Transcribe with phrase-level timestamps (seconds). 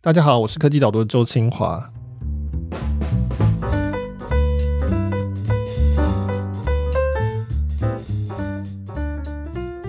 [0.00, 1.90] 大家好，我是科技导读的周清华。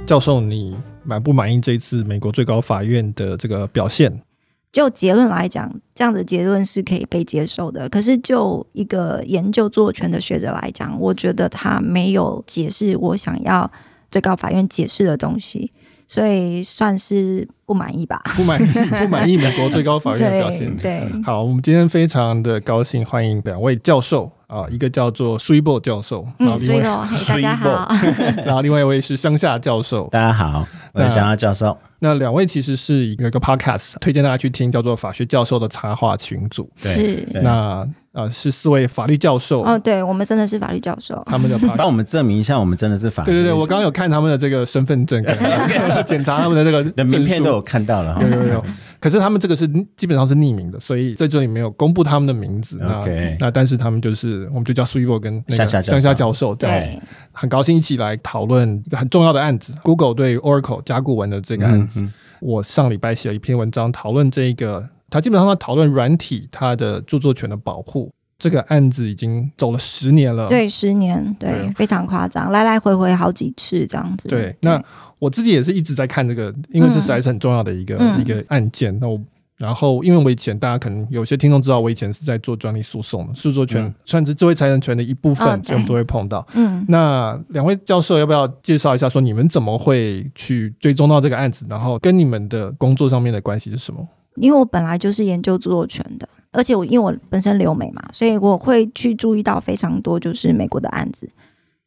[0.07, 4.23] 教授，你满不满意这次美国最高法院的这个表现？
[4.71, 7.87] 就结论来讲，这样的结论是可以被接受的。
[7.87, 13.71] 可是就一个研究著作权的学者来讲，我觉得他没有解释我想要
[14.09, 15.71] 最高法院解释的东西。
[16.09, 18.19] 所以算是不满意吧？
[18.35, 20.75] 不满意，不满意美国最高法院的表现。
[20.75, 27.87] 对，对好，我们今天非常的高兴欢迎两位教授啊，一个叫做 Swebo 教授，嗯，Swebo，大家好。
[28.43, 31.77] 然后另外一位是乡下教授，大家好，我是乡下教授。
[31.99, 36.69] 那两位其实是一个 podcast，推荐大家去听，叫做法学教授的插画群组。
[36.81, 37.87] 对是，那。
[38.11, 41.21] 呃，是四位法律教授哦，对，我们真的是法律教授。
[41.27, 43.31] 他们的帮我们证明一下，我们真的是法律。
[43.31, 45.23] 对对对，我刚刚有看他们的这个身份证，
[46.07, 48.17] 检查他们的这个名片都有看到了。
[48.19, 48.65] 有有有，
[48.99, 52.81] 可是他们这个是基本上是匿名的，所以在这里没有公布他们的名字。
[52.81, 56.99] OK，那但是他们就是，我们就叫 Swebo 跟那个乡下教授，对，
[57.39, 62.05] 很高兴一起来讨论一个很重要的案子，Google 对 Oracle 甲骨文的这个案子。
[62.41, 64.89] 我上礼拜写了一篇文章讨论这个。
[65.11, 70.47] 它基本上在讨论软体它的著作权的保护，这个案子已经走了十年了。
[70.47, 74.27] 对，十年，对，对非常夸张，来来回回好几次这样子。
[74.27, 74.83] 对，对那
[75.17, 78.95] 我自己也是一直在看这个，因为这实在是很重要的一个、嗯、一个案件。
[78.99, 79.19] 那我
[79.59, 86.47] 然后，因为我以前大家可能有些听众知道，我以前是在做专利诉讼的，著作权、嗯、算是智慧财产权的一部分，我们都会碰到。
[86.53, 94.07] 嗯，那两位教授要不要介绍一下，说你们怎么会去追踪到这个案子，然后跟你们的工作上面的关系是什么？
[94.35, 101.29] 因为我本来就是研究著作权的，而且我因为我本身留美嘛，所以我会去注意到非常多就是美国的案子。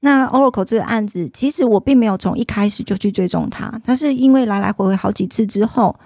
[0.00, 5.96] 那 Oracle 这个案子，其实我并没有从一开始就去追踪它，但是因为来来回回好几次之后，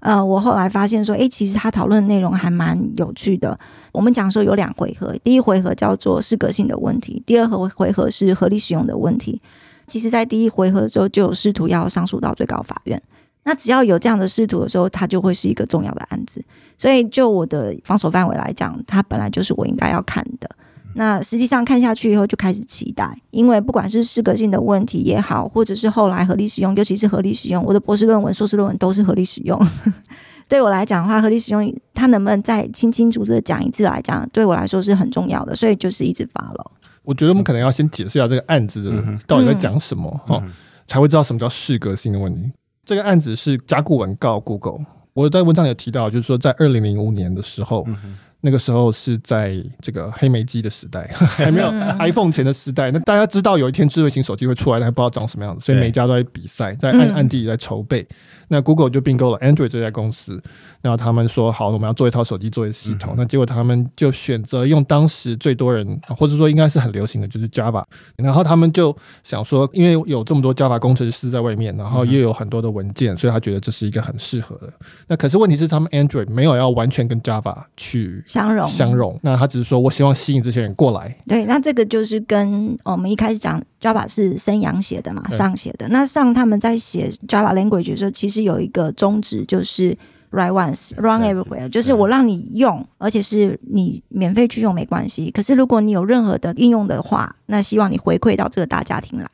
[0.00, 3.58] 呃，我后来发现说，诶，其实他讨论的内容还蛮有趣的。
[3.92, 9.40] 我们讲说有两回合，第一回合叫做适格性的问题，第二回回合是合理使用的问题。
[9.86, 13.00] 其实，在第一回合的时候就有试图要上诉到最高法院。
[13.44, 16.44] 那只要有这样的试图的时候，它就会是一个重要的案子。
[16.76, 20.50] 所以就我的防守范围来讲，它本来就是我应该要看的。
[20.98, 29.60] 那实际上看下去以后，就开始期待，因为不管是适格性的问题也好，或者是后来合理使用，尤其是合理使用，我的博士论文、硕士论文都是合理使用。
[30.48, 35.54] 对我来讲的话，合理使用它能不能再清清楚楚的讲一次来讲，对我来说是很重要的。
[35.54, 36.64] 所以就是一直 follow。
[37.02, 38.90] 我觉得我们可能要先解释一下这个案子的
[39.26, 40.42] 到底在讲什么哈，
[40.86, 42.50] 才会知道什么叫适格性的问题。
[42.86, 44.78] 这个案子是甲骨文告 Google。
[45.12, 47.84] 我在文章里有提到，就是说在二零零五年的时候。
[47.86, 51.68] 嗯那个时候是在这个黑莓机的时代， 还没有
[51.98, 52.92] iPhone 前的时代。
[52.92, 58.06] 那大家知道有一天智慧型手机会出来，但还不知道长什么样子，所以每家都在比赛，在暗暗地里在筹备。
[58.48, 60.42] 那 Google 就并购了 Android 这家公司，
[60.82, 63.14] 然后他们说好，我们要做一套手机作业系统。
[63.16, 67.84] 那结果他们就选择用当时最多人，或者说应该是很流行的，就是 Java。
[68.16, 74.72] 然后他们就想说，因为有这么多 Java 工程师在外面，然后又有很多的文件，所以他觉得这是一个很适合的。
[75.08, 78.22] 那可是问题是，他们 Android 没有要完全跟 Java 去。
[78.24, 79.18] 相融，相融。
[79.22, 81.16] 那他只是说我希望吸引这些人过来。
[81.26, 85.88] 对，那这个就是跟我们一开始讲 Java 是生阳写的嘛，上写的。
[85.88, 89.96] 那上他们在写 Java language 的时候，其实有一个宗旨就是
[90.30, 95.30] write once, run everywhere，就是我让你用，而且是你免费去用没关系。
[95.30, 99.28] 可是如果你有任何的应用的话，那希望你回馈到这个大家庭来。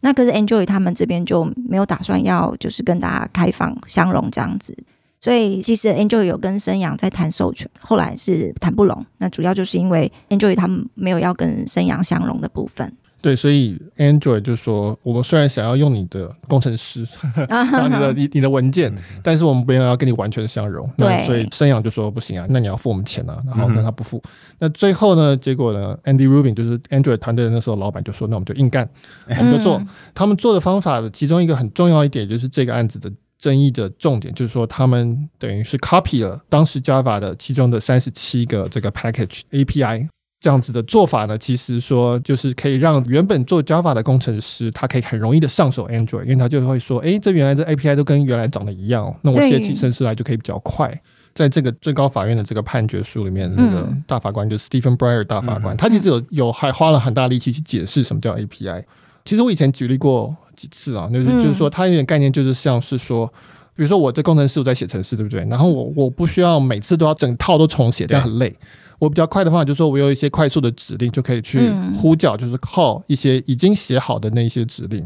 [0.00, 4.76] 那可是 Android 他们这边就没有打算要，就是跟大家开放相融这样子。
[5.20, 9.04] 所以其实 Android 有跟生阳在谈授权，后来是谈不拢。
[9.18, 12.90] 那主要就是因为 Android 他们没有要跟生阳相融的部分。
[13.22, 17.06] 对，所以 Android 就说，我们虽然想要用你的工程师，
[17.48, 18.92] 然后你的 你你的文件，
[19.22, 20.88] 但是我们没有要跟你完全相融。
[20.96, 23.42] 对，那所以生阳就说不行啊，那你要付我们钱啊。
[23.46, 24.22] 然后那他不付，
[24.58, 28.88] 那最后呢，结果呢，Andy Rubin 就是 Android 团队的那时候老板就说，那我们就硬干，
[29.28, 29.82] 我们就做。
[30.14, 33.10] 他们做的方法的其中一个很重要一点就是这个案子的。
[33.40, 40.06] 争议的重点就是说，他们等于是 copy 了当时 Java 的其中的三十七个这个 package API
[40.40, 50.92] 这样子的做法呢，其实说就是可以让原本做 Java 的工程师，他可以很容易的上手 Android，因为他就会说，哎，这原来这 API 都跟原来长得一样，那我写起程式来就可以比较快。
[51.34, 58.82] 在这个最高法院的这个判决书里面，那个大法官就是 Stephen Breyer 大法官，他其实有有还花了很大力气去解释什么叫 API。
[59.24, 60.36] 其实我以前举例过。
[60.56, 61.08] 几次啊？
[61.10, 63.26] 就是就是说，他有点概念，就是像是说，
[63.74, 65.42] 比如说我这工程师我在写程式，对不对？
[65.46, 68.54] 然后我我不需要每次都要整套都重写，这样很累。
[69.00, 75.02] 我比较快的方法就是说，我有一些快速的指令就可以去呼叫，就是靠一些已经写好的那些指令。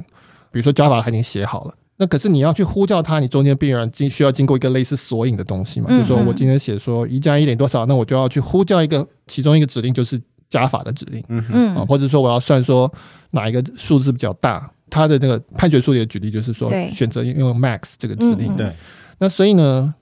[0.51, 5.87] 比如说 Java 它已经写好了，那可是你要去呼叫它，你中间必然经需要经过一个类似索引的东西嘛？
[5.89, 11.25] 嗯嗯，就是说我今天写说一加一等于多少，那我就要去呼叫一个其中一个指令，就是加法的指令。
[11.29, 12.93] 嗯嗯，啊，或者说我要算说
[13.31, 18.57] 哪一个数字比较大，它的那个判决书里的举例就是说选择用 max 这个指令。
[18.57, 18.73] 对，
[19.19, 19.95] 那所以呢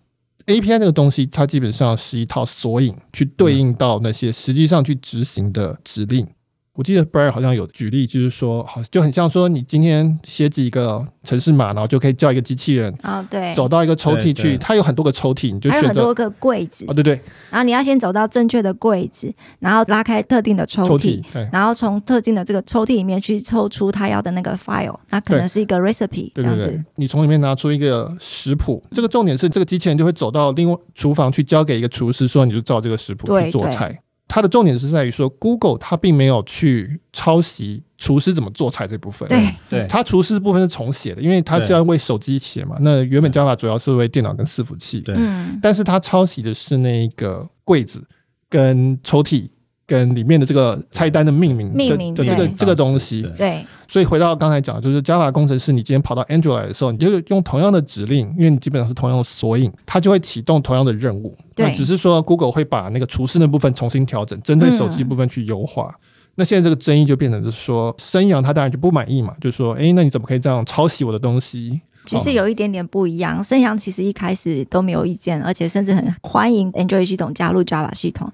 [0.47, 6.27] ，API 这个东西它基本上是一套索引，去对应到那些实际上去执行的指令。
[6.75, 16.87] 我记得 Brian 好像有举例，就是说，好就很像说，你今天写几个城市码，然后就可以叫一个机器人啊，对，走到一个抽屉去，它有很多个抽屉，你就选择还有很多个柜子。
[16.89, 17.21] 啊，对对。
[17.51, 21.23] 然后你要先走到正确的柜子，然后拉开特定的抽屉，
[21.53, 26.83] 然后从特定的这个抽屉里面去抽出他要的那个 file，那可能是一个 recipe 这样子。
[26.97, 34.01] 你从里面拿出一个食谱，这个重点是这个机器人就会走到另外厨房去交给一个厨师，说你就照这个食谱去做菜。
[34.35, 39.29] 它的重点是在于说，Google 它并没有去抄袭厨师怎么做菜这部分。
[39.29, 42.77] 对对，它厨师部分是重写的，因为它是要为手机写嘛。
[42.81, 45.03] 那原本 Java 主要是为电脑跟伺服器。
[45.03, 45.15] 对，
[45.61, 48.03] 但是它抄袭的是那个柜子
[48.49, 49.51] 跟抽屉。
[49.87, 61.37] 跟里面的这个菜单的命名的命名的这个这个东西，对，所以回到刚才讲，就是 Java 工程师，你今天跑到 Android 来的时候，你就用同样的指令，因为你基本上是同样的索引，它就会启动同样的任务。
[61.55, 65.95] 对，那只是说 Google 会把那个厨师那部分重新调整，针对手机部分去优化。
[65.95, 66.09] 嗯。
[66.37, 71.83] 那现在这个争议就变成是说，生阳他当然就不满意嘛，就是说，哎，那你怎么可以这样抄袭我的东西？
[72.07, 78.33] 其实有一点点不一样，生阳其实一开始都没有意见，而且甚至很欢迎 Android 系统加入 Java 系统。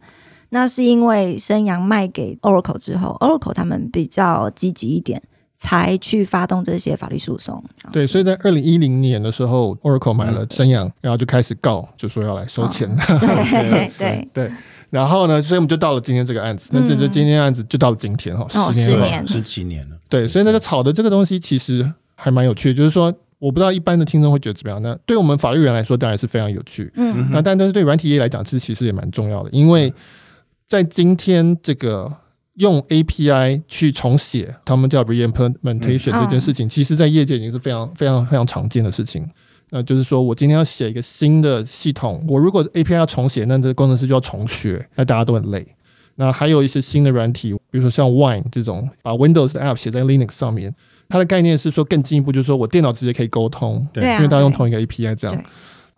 [0.51, 5.23] 那是因为生阳卖给 Oracle 之后，Oracle 他们比较积极一点，
[5.57, 7.63] 才去发动这些法律诉讼。
[7.93, 12.89] 对，所以在二零一零年的时候，Oracle 买了生阳，然后就开始告，就说要来收钱。
[12.89, 14.53] 哦、 对对对。
[14.89, 16.71] 然后呢，所以我们就到了今天这个案子。
[16.73, 19.97] 嗯、那这这今天案子就到了今天哈，哦、十年了，十几年了。
[20.09, 24.81] 对，所以那个炒的这个东西其实还蛮有趣的，就是说，我不知道一般的听众会觉得怎么样。
[24.81, 26.91] 那对我们法律人来说，当然是非常有趣。
[26.95, 27.29] 嗯。
[27.31, 29.93] 那但但是对软体业来讲，这其实也蛮重要的，因为。
[30.69, 32.13] 在今天这个
[32.57, 39.27] 用 API 去重写，他们叫 reimplementation 这件事情，其实在业界已经是非常非常非常常见的事情。
[39.71, 45.67] 那就是说我今天要写一个新的系统，我如果 API 要重写，那这个工程师就要重学，那大家都很累。
[46.17, 50.75] 那还有一些新的软体，比如说像 Wine 这种，把 Windows 的 App 写在 Linux 上面，
[51.09, 55.45] 它的概念是说更进一步，就是说我电脑直接可以沟通，对，因为大家用同一个 API 这样。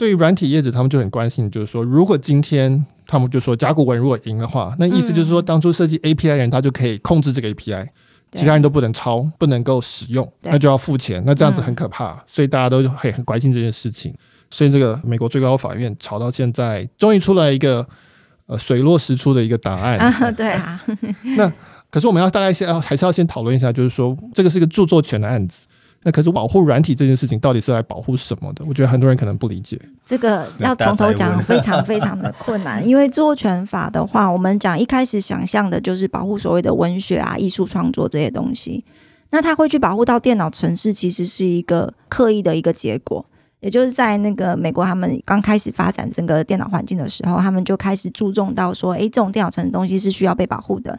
[0.01, 7.87] 对于软体业者，他们就很关心，就是说，如果今天他们就说甲骨文如果赢的话，那意思就是说，当初设计 API 的人他就可以控制这个 API，
[8.33, 14.15] 其他人都不能抄，不能够使用，那就要付钱，那这样子很可怕，所以大家都很很关心这件事情。
[14.51, 17.87] 所以这个美国最高法院吵到现在，终于出来一个
[18.47, 19.99] 呃水落石出的一个答案。
[19.99, 20.83] 啊，对啊。
[21.37, 21.53] 那
[21.91, 25.67] 可是我们要大概先要还是要先讨论一下，就是说这个是一个著作权的案子。
[26.03, 28.65] 那可是保护软体这件事情到底是来保护什么的？
[28.67, 29.79] 我觉得很多人可能不理解。
[30.07, 32.87] 这个 要从头讲，非常非常的困难。
[32.87, 38.83] 因为著作权法的话，我们讲一开始想象的就是保护所谓的文学啊、艺术创作这些东西。
[39.31, 43.25] 那它会去保护到电脑城市，其实是一个刻意的一个结果。
[43.61, 50.99] 也就是在那个美国，他们刚开始发展整个电脑环境的时候，他们就开始注重到说，诶，这种电脑程式东西是需要被保护的。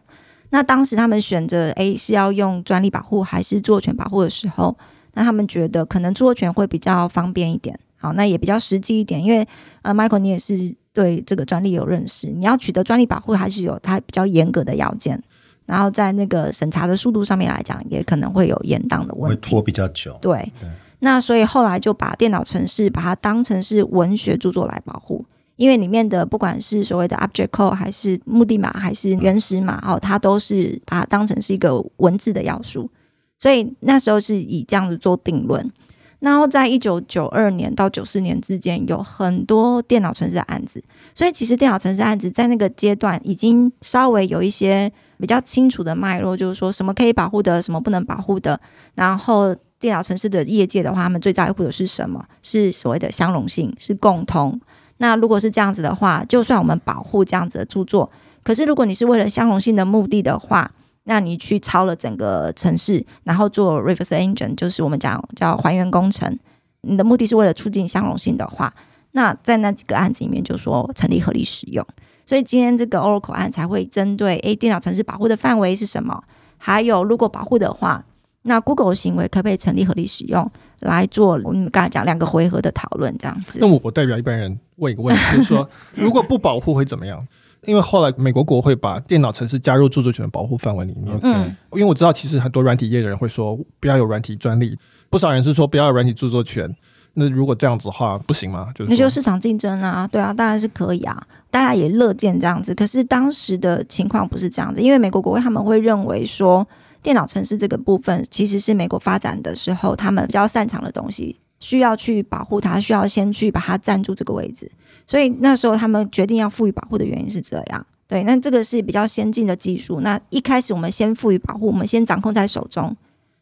[0.51, 4.77] 那当时他们选择诶是要用专利保护还是著作权保护的时候，
[5.13, 9.47] 那他们觉得可能著作权会比较方便一点，好，那也比较实际一点，因为
[9.81, 15.21] 呃，Michael 你也是对这个专利有认识，你要取得专利保护还是有它比较严格的要件，
[15.65, 20.17] 然后在那个审查的速度上面来讲，也可能会有延宕的问题，会拖比较久。
[20.21, 20.51] 对，
[20.99, 25.25] 那所以后来就把电脑城市把它当成是文学著作来保护。
[25.61, 32.89] 因为里面的不管是所谓的 object code 还是目的码还是原始码哦，它都是把它当成是一个文字的要素，
[33.37, 35.71] 所以那时候是以这样子做定论。
[36.17, 48.59] 然后在一九九二年到九四年之间，有很多电脑城市的案子，所以其实电脑城市案子在那个阶段已经稍微有一些比较清楚的脉络，就是说什么可以保护的，什么不能保护的。
[48.95, 52.25] 然后电脑城市的业界的话，他们最在乎的是什么？
[52.41, 54.59] 是所谓的相容性，是共通。
[55.01, 58.07] 那如果是这样子的话，就算我们保护这样子的著作，
[58.43, 60.69] 可是如果你是为了相容性的目的的话，
[61.05, 66.37] 那你去抄了整个城市，然后做 reverse engine，就是我们讲叫还原工程，
[66.81, 68.71] 你的目的是为了促进相容性的话，
[69.13, 71.83] 那在那几个案子里面就说成立合理使用。
[72.23, 76.23] 所以今天这个 Oracle 案才会针对诶电脑程式保护的范围是什么，
[76.59, 78.05] 还有如果保护的话。
[78.43, 81.39] 那 Google 行为可不可以成立合理使用来做？
[81.43, 83.59] 我们刚才讲两个回合的讨论，这样子。
[83.61, 87.25] 那我代表一般人问一个问题， 就是说，如果不保护会怎么样？
[87.65, 91.17] 因为后来美国国会把电脑程式加入著作权的保护范围里面。
[91.21, 91.55] 嗯。
[91.73, 94.77] 因为我知道，其实很多软体业的人会说，不要有软体专利。
[95.09, 96.75] 不少人是说不要有软体著作权。
[97.13, 98.69] 那如果这样子的话，不行吗？
[98.73, 101.21] 就是那就市场竞争啊，对啊，当然是可以啊，
[101.51, 102.73] 大家也乐见这样子。
[102.73, 106.65] 可是当时的情况不是这样子，因为美国国会他们会认为说，
[107.03, 114.69] 电脑城市这个部分其实是美国发展的时候他们比较擅长的东西，需要去保护它，需要先去把它占住这个位置。
[115.07, 117.85] 所以那时候他们决定要赋予保护的原因是这样。
[118.05, 120.01] 对，那这个是比较先进的技术。
[120.01, 122.93] 那一开始我们先赋予保护，我们先掌控在手中。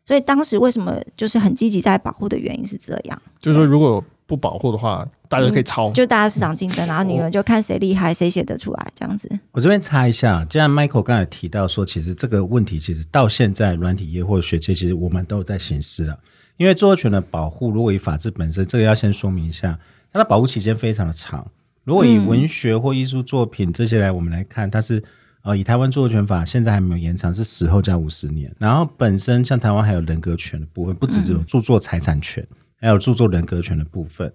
[0.05, 9.29] 所以当时为什么就是很积极在保护的原因是这样，就是说如果不保护的话，大家可以抄，就大家市场竞争，然后你们就看谁厉害，谁写得出来这样子。
[9.51, 16.17] 我这边插一下，既然 Michael 刚才提到说，其实这个问题其实到现在软体业或者学界，其实我们都有在行事了。
[16.59, 19.79] 因为著作权的保护，如果以法制本身，这个要先说明一下，
[20.13, 21.49] 它的保护期间非常的长。
[21.83, 25.03] 如果以文学或艺术作品这些来我们来看，它是。
[25.41, 28.53] 呃，以台湾著作权法现在还没有延长，是死后加五十年。
[28.59, 34.29] 然后本身像台湾还有人格权的部分，不只只有著作财产权，还有著作人格权的部分。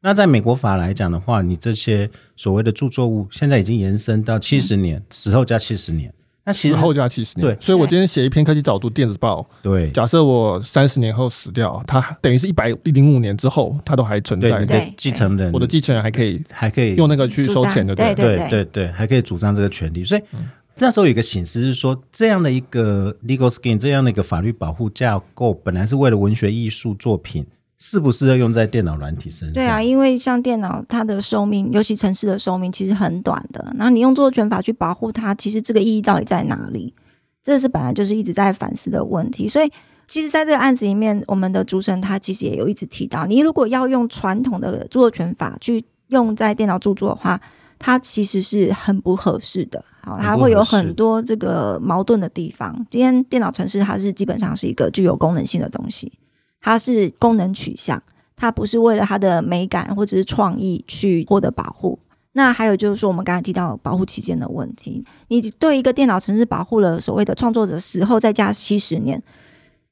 [0.00, 6.10] 那在美国法来讲的话，你这些所谓的著作物，现在已经延伸到七十年，死后加七十年。
[6.46, 7.58] 那死后加七十年，对。
[7.60, 9.90] 所以我今天写一篇科技早读电子报，对。
[9.90, 14.50] 假设我三十年后死掉，它等于是一百零五年之后，它都还存在。
[14.50, 20.04] 对，对继承人，我的继承人还可以还可以用那个去收钱的，对对对对对，还可以主张这个权利。
[20.04, 20.22] 所以。
[20.32, 20.48] 嗯
[20.78, 27.46] 那时候有一个形式是说，这样的一个 legal scheme，这样的一个法律保护架构，本来是为了文学艺术作品，
[27.78, 29.52] 适不适合用在电脑软体身上？
[29.52, 33.64] 对啊，因为像电脑，它的寿命，尤其城市的寿命其实很短的。
[33.76, 36.94] 然后你用著作权法去保护它，其实这个意义到底在哪里？
[37.42, 39.46] 这是本来就是一直在反思的问题。
[39.46, 39.70] 所以，
[40.08, 47.40] 其实在这个案子里面，我们的主审他其实也有一直提到，你如果要用传统的著作权法去用在电脑著作的话，
[47.78, 49.84] 它其实是很不合适的。
[50.02, 52.74] 好，它会有很多这个矛盾的地方。
[52.90, 56.10] 今天电脑城市它是基本上是一个具有功能性的东西，
[56.60, 58.02] 它是功能取向，
[58.34, 61.98] 它不是为了它的美感或者是创意去获得保护。
[62.32, 69.22] 那还有就是说，我们刚才提到保护期间的问题，你对一个电脑程式保护了所谓的创作者死后再加七十年，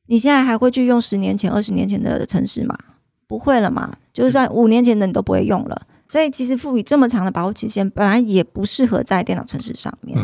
[0.09, 2.77] 你现在还会去用十年前、二十年前的程式吗？
[3.27, 3.97] 不会了嘛？
[4.13, 5.87] 就算五年前的你都不会用了。
[6.07, 10.19] 所以其实赋予这么长的保护期限，本来也不适合在电脑程式上面。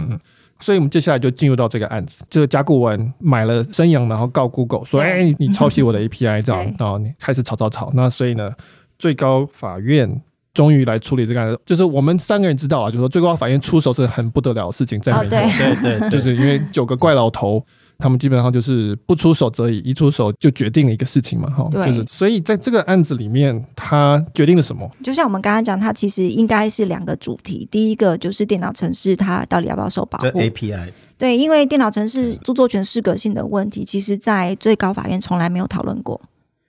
[0.60, 8.52] 所以我们接下来就进入到这个案子，这个甲骨文买了生阳，然后告 Google 说：“哎、欸，你抄袭我的 API，这样，然后你开始吵吵吵。”那所以呢，
[8.98, 10.20] 最高法院
[10.52, 11.58] 终于来处理这个案子。
[11.64, 17.64] 就是我们三个人知道啊，就是说最高法院出手是很不得了的事情，在美国，哦、对对对，就是因为九个怪老头。
[18.00, 24.90] 他们基本上就是不出手则已，一出手就决定了一个事情嘛，哈，就是所以在这个案子里面，他决定了什么？
[25.02, 36.18] 就像我们刚刚讲，它其实应该是两个主题，第一个就是电脑城市它到底要不要受保护？API 对，因为电脑城市著作权适格性的问题，其实在最高法院从来没有讨论过。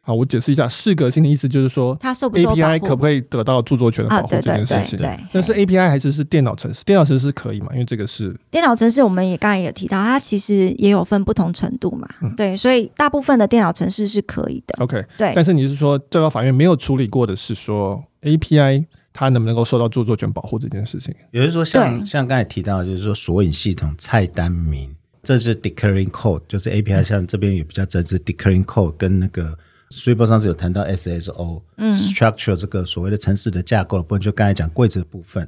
[0.04, 4.98] 好，我解释一下，适格性的意思就是说，它受不受 API 可不可以得到著作权的保护这件事情？
[4.98, 6.84] 对，那是 API 还是是电脑程式？
[6.84, 7.68] 电脑程式可以嘛？
[7.74, 12.10] 因为这个是电脑程式，我们也刚才也提到，它其实也有分不同程度嘛。
[12.24, 14.84] 嗯、对，所以大部分的电脑程式是可以的。
[14.84, 15.34] OK，对。
[15.36, 21.14] 但是你是说最高法院没有处理过的是说 API 它能不能够受到著作权保护这件事情？
[21.30, 24.90] 也就是说像，像像刚才提到的，就是说索引系统、菜单名，
[25.22, 29.56] 这是 declaring code，就是 API 像这边也比较真实 declaring code 跟那个。
[29.92, 35.48] 书报上次有谈到 SSO，嗯，structure 这个所谓的城市的架构的部分，就刚才讲规则部分。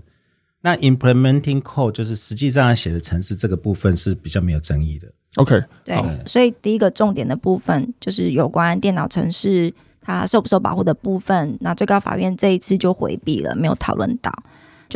[0.62, 5.08] 那 implementing code 就是实际上写的城市这个部分是比较没有争议的。
[5.36, 5.96] OK，对，
[6.26, 11.58] 所以第一个重点的部分就是有关电脑城市它受不受保护的部分。
[11.60, 14.32] 那最高法院这一次就回避了，没有讨论到。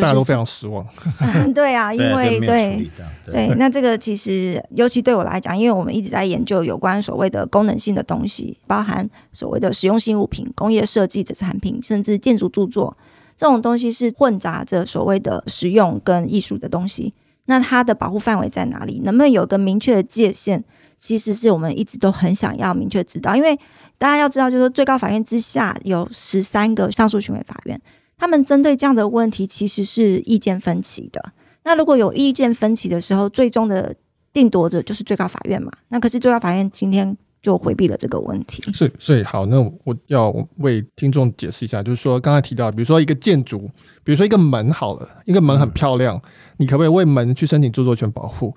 [0.01, 0.86] 大家都非常失望。
[1.54, 2.92] 对啊，因为对对，
[3.25, 12.98] 对，对，那这个其实尤其对我来讲，因为我们一直在研究有关所谓的功能性的东西，包含所谓的实用性物品、工业设计的产品，甚至建筑著作
[13.36, 17.13] 这种东西是混杂着所谓的实用跟艺术的东西。
[17.46, 19.01] 那它的保护范围在哪里？
[19.04, 20.63] 能不能有个明确的界限？
[20.98, 23.56] 其实是我们一直都很想要明确知道，因为
[24.00, 27.80] 大家要知道，就是说最高法院之下有十三个上诉巡回法院。
[28.17, 31.33] 他们针对这样的问题，其实是意见分歧的。
[31.63, 33.95] 那如果有意见分歧的时候，最终的
[34.33, 35.71] 定夺者就是最高法院嘛。
[35.89, 38.63] 那可是最高法院今天就回避了这个问题。
[38.74, 43.69] 所以，所以好，那我要为听众解释一下，就是说刚才提到，比如说一个建筑，
[44.03, 46.21] 比如说一个门好了，一个门很漂亮，嗯、
[46.57, 48.53] 你可不可以为门去申请著作权保护？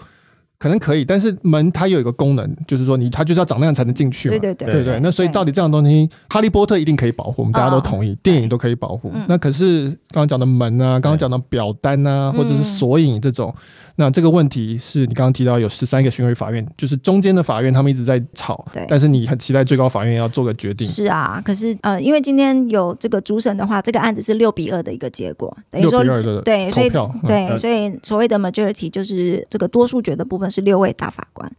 [0.61, 4.33] 可能可以，但是门它有一个功能，就是说你它就是要长那样才能进去嘛。
[4.33, 5.01] 对对对对对。
[5.03, 9.11] 那所以到底这样的东西，哈利波特一定可以保护，我们大家都同意，电影都可以保护。
[9.27, 13.53] 那可是刚刚讲的门啊，刚刚讲的表单啊，或者是索引这种。
[14.01, 18.83] 那这个问题是你刚刚提到有十三个巡回法院，就是中间的法院他们一直在吵，对。
[18.89, 20.89] 但是你很期待最高法院要做个决定。
[20.89, 26.03] 是啊，可是呃，因为今天有这个主审的话，这个案子是六比二的一个结果，等于说
[26.41, 31.53] 对，所以对，嗯、所以所谓的 majority 就是这个多数决的部分是六位大法官。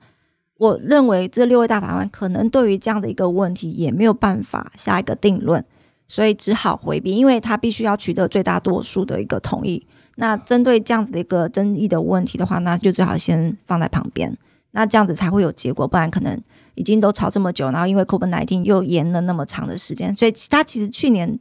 [0.57, 5.63] 我认为这六位大法官可能对于这样的一个问题也没有办法下一个定论，
[6.07, 9.85] 所以只好回避，因为他必须要取得最大多数的一个同意。
[10.15, 14.37] 那针对这样子的一个争议的问题的话，那就最好先放在旁边，
[14.71, 16.39] 那这样子才会有结果，不然可能
[16.75, 21.39] 已经都吵这么久，然后因为 COVID-19 又延了那么长的时间，所以他其实去年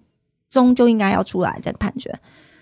[0.48, 2.16] 中就应该要出来再判决，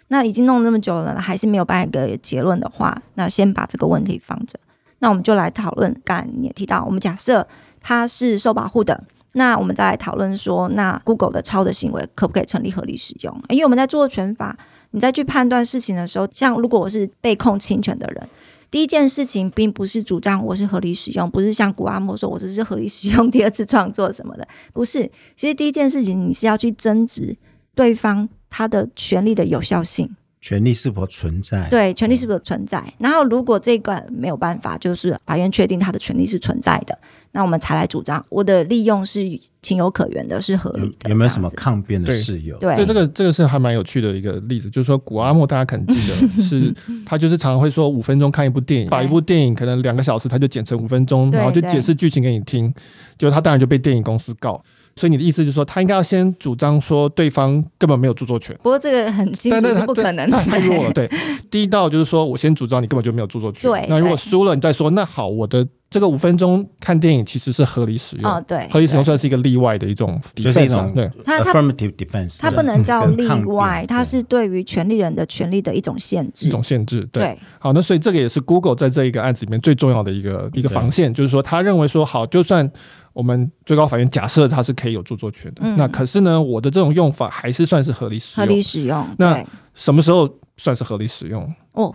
[0.09, 4.59] 那已经弄了那么久了，还是没有办法一个结论的话，那先把这个问题放着，
[5.01, 5.95] 那我们就来讨论。
[6.05, 7.47] 刚才你也提到，我们假设
[7.81, 13.43] 他是受保护的，那我们再来讨论说，那 Google 的抄的行为可不可以成立合理使用？
[13.51, 14.57] 因为我们在著作权法。
[14.91, 18.29] 你再去判断事情的时候，像如果我是被控侵权的人，
[18.71, 25.11] 第一件事情并不是主张我是合理使用，不是像古阿莫说我只是合理使用第二次创作什么的，不是。
[25.37, 27.37] 其实第一件事情你是要去争执
[27.75, 30.15] 对方他的权利的有效性。
[30.49, 31.69] 权利是否存在？
[31.69, 32.83] 对，权利是否存在？
[32.97, 36.99] 然后如果这个没有办法，就是法院确定他的权利是存在的，
[37.33, 39.21] 那我们才来主张我的利用是
[39.61, 41.11] 情有可原的，是合理的。
[41.11, 42.57] 有没有什么抗辩的事由？
[42.57, 46.75] 对，所以这个这个是还蛮有趣的一个例子，就是说古阿莫大家可能记得 是，
[47.05, 52.73] 他就是常常会说五分钟看一部电影，把一部电影可能两个小时他就剪成五分钟，然后就解释剧情给你听，
[53.19, 54.65] 结果他当然就被电影公司告。
[54.99, 58.55] 所以你的意思就是说，他应该要先主张说对方根本没有著作权。
[58.63, 60.93] 不过这个很清楚是不可能的，太弱了。
[60.93, 61.09] 对，
[61.51, 63.71] 第一道就是说我先主张你根本就没有著作权。
[63.71, 68.31] 对，那如果输了，你再说那好，我的这个五分钟看电影其实是合理使用。
[68.31, 71.11] 哦，对，合理使用算是一个例外的一种，就是一种对。
[71.25, 76.47] 它 affirmative defense，它不能叫例外，它是对于权利人的权利的一种限制。
[76.47, 77.23] 一种限制，对。
[77.23, 82.71] 对好，那所以这个也是 Google 在这一个案子里面最重要的一个一个防线，就是说他认为说好，就算。
[83.19, 88.47] 我们最高法院假设它是可以有著作权的，嗯、那可是呢，我的这种用法还是算是合理使用。
[88.47, 89.05] 合理使用。
[89.19, 89.45] 那
[89.75, 91.53] 什么时候算是合理使用？
[91.73, 91.93] 哦，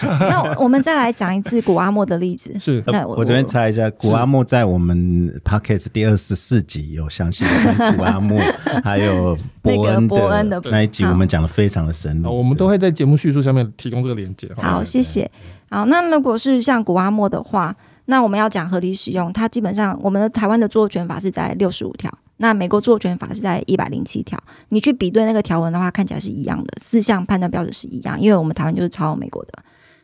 [0.00, 2.56] 那我们再来讲一次古阿莫的例子。
[2.60, 4.96] 是，那我，我这边猜一下，古阿莫在我们
[5.44, 8.38] Podcast 第二十四集有详细的古阿莫，
[8.84, 12.30] 还有伯恩的 那一集，我们讲的非常的深入。
[12.30, 14.48] 我们都会在节目叙述下面提供这个连接。
[14.54, 15.28] 好，好，谢谢。
[15.68, 17.74] 好，那如果是像古阿莫的话。
[18.06, 24.38] 那我们要讲合理使用，它基本上我们的台湾的著作权法是在六十五条，那美国著作权法是在一百零七条。
[24.70, 29.52] 你去比对那个条文的话，看起来是一样的，四项判断标准是一样，因为我们台湾就是抄美国的。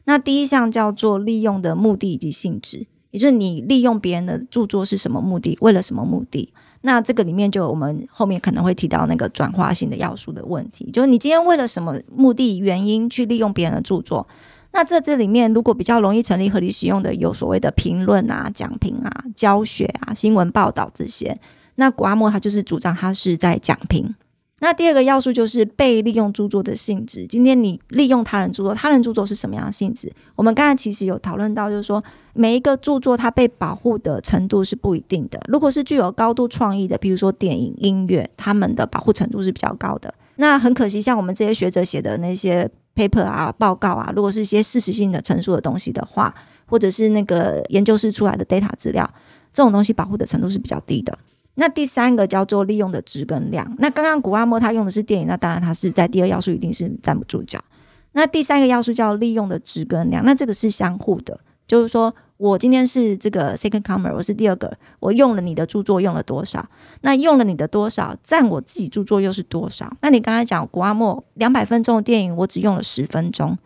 [0.05, 6.53] 那第一项叫做利用的目的以及性质，也就是你利用别人的著作是什么目的，为了什么目的？
[6.83, 14.25] 那这个里面就我们后面可能会提到那个转化性的要素的问题，就是你今天为了什么目的、原因去利用别人的著作？
[14.77, 21.35] 那这这里面，如果比较容易成立合理使用的，有所谓的评论啊、讲评啊、教学啊、新闻报道这些。
[21.77, 24.15] 那古阿莫他就是主张他是在讲评。
[24.59, 27.27] 那第二个要素就是被利用著作的性质。
[27.27, 30.13] 今天你利用他人著作，他人著作是什么样的性质？
[30.35, 35.41] 我们刚才其实有讨论到，就是说每一个著作它被保护的程度是不一定的。
[35.49, 40.13] 如果是具有高度创意的，比如说电影、音乐，他们的保护程度是比较高的。
[40.37, 42.71] 那很可惜，像我们这些学者写的那些。
[42.97, 49.09] Paper 啊，报告啊，如果是一些事实性的陈述的东西的话，或者是那个研究室出来的 data 资料，
[49.53, 51.17] 这种东西保护的程度是比较低的。
[51.55, 53.77] 那第三个叫做利用的值跟量。
[53.79, 57.63] 那刚刚古阿莫他用的是电影，那当然他是在第二要素一定是站不住脚。
[58.13, 62.15] 那第三个要素叫利用的值跟量，那这个是相互的，就是说。
[62.39, 66.69] 我今天是这个 second comer，我是第二个，我用了你的著作用了多少？
[67.01, 69.91] 那用了你的多少，占我自己著作又是多少？
[70.03, 73.57] 那你刚才讲古阿莫两百分钟的电影，我只用了十分钟，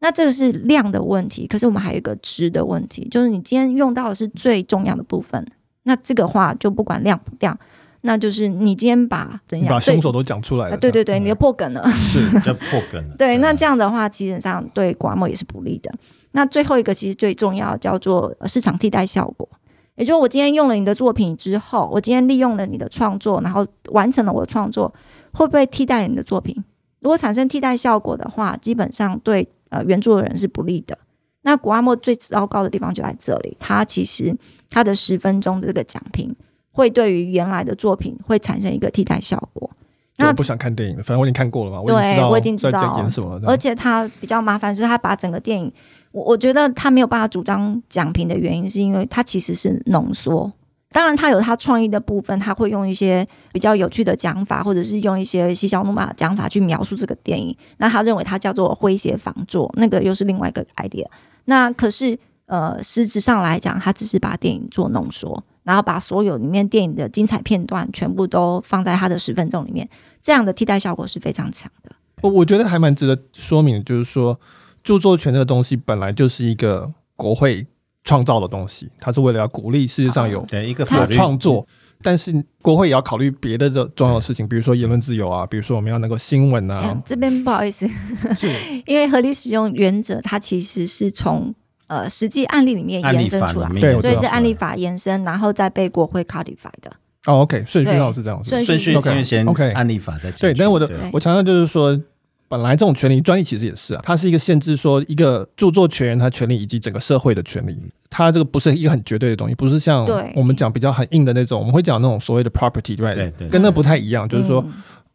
[0.00, 1.46] 那这个是量的问题。
[1.46, 5.46] 可是我们还有一个值的问题，就是你今天用到的是最重要的部分，
[5.84, 7.56] 那这个话就不管量不量，
[8.00, 13.14] 那就是你今天把怎样把凶手都讲出来了，对对对，你就破梗了，嗯、是就破梗了。
[13.18, 15.94] 对，那这样的话，基本上对古阿莫也是不利的。
[16.32, 19.48] 那最后一个其实最重要，叫做市场替代效果。
[19.96, 24.94] 也就是我今天用了你的作品之后，我今天利用了你的创作，然后完成了我的创作，
[25.32, 26.54] 会不会替代你的作品？
[27.00, 30.96] 如果产生替代效果的话，基本上对呃原著的人是不利的。
[31.42, 34.36] 那古阿莫最糟糕的地方就在这里，他其实
[34.68, 36.32] 他的十分钟这个讲评，
[36.70, 39.68] 会对于原来的作品会产生一个替代效果。
[40.16, 43.40] 那我不想看电影了，反正我已经看过了嘛，对，我已经知道在演什么。
[43.46, 45.72] 而且他比较麻烦，是他把整个电影
[46.12, 50.52] 我我觉得他没有办法主张讲评的原因，是因为他其实是浓缩。
[50.90, 57.54] 当然，他有他创意的部分，他会用一些比较有趣的讲法，或者是用一些嬉笑怒骂的讲法去描述这个电影。
[57.76, 61.04] 那他认为他叫做诙谐仿作，那个又是另外一个 idea。
[61.44, 69.86] 那可是呃，实质上来讲，他只是把电影做浓缩，然后把所有里面电影的精彩片段全部都放在他的十分钟里面，
[70.22, 71.90] 这样的替代效果是非常强的。
[72.22, 74.40] 我我觉得还蛮值得说明的，就是说
[74.82, 77.66] 著作权这个东西本来就是一个国会。
[78.04, 81.66] 创造的东西，它是为了要鼓励世界上有一个创作，
[82.00, 86.96] 但是国会也要考虑别的这重要的事情，比如说言论自由啊，比如说我们要能够新闻啊。
[87.04, 87.86] 这边不好意思，
[88.34, 88.48] 是。
[88.86, 91.54] 因为合理使用原则，它其实是从
[91.88, 96.90] 呃实际案例里面延伸出来，对，所以是案例法延伸，然后再被国会 codify 的。
[97.26, 102.00] 哦，OK，顺序上是这样子，顺序 OK，先 OK 案例法再对，但我的我强调就是说。
[102.48, 107.76] 本来这种权利专利其实也是啊，它是一个限制，说一个著作权人他权利以及整个社会的权利，
[108.08, 114.64] 它这个不是一个很绝对的东西，不是像我们讲比较很硬的那种，我们会讲那种所谓的 property right，对对，跟那不太一样，就是说，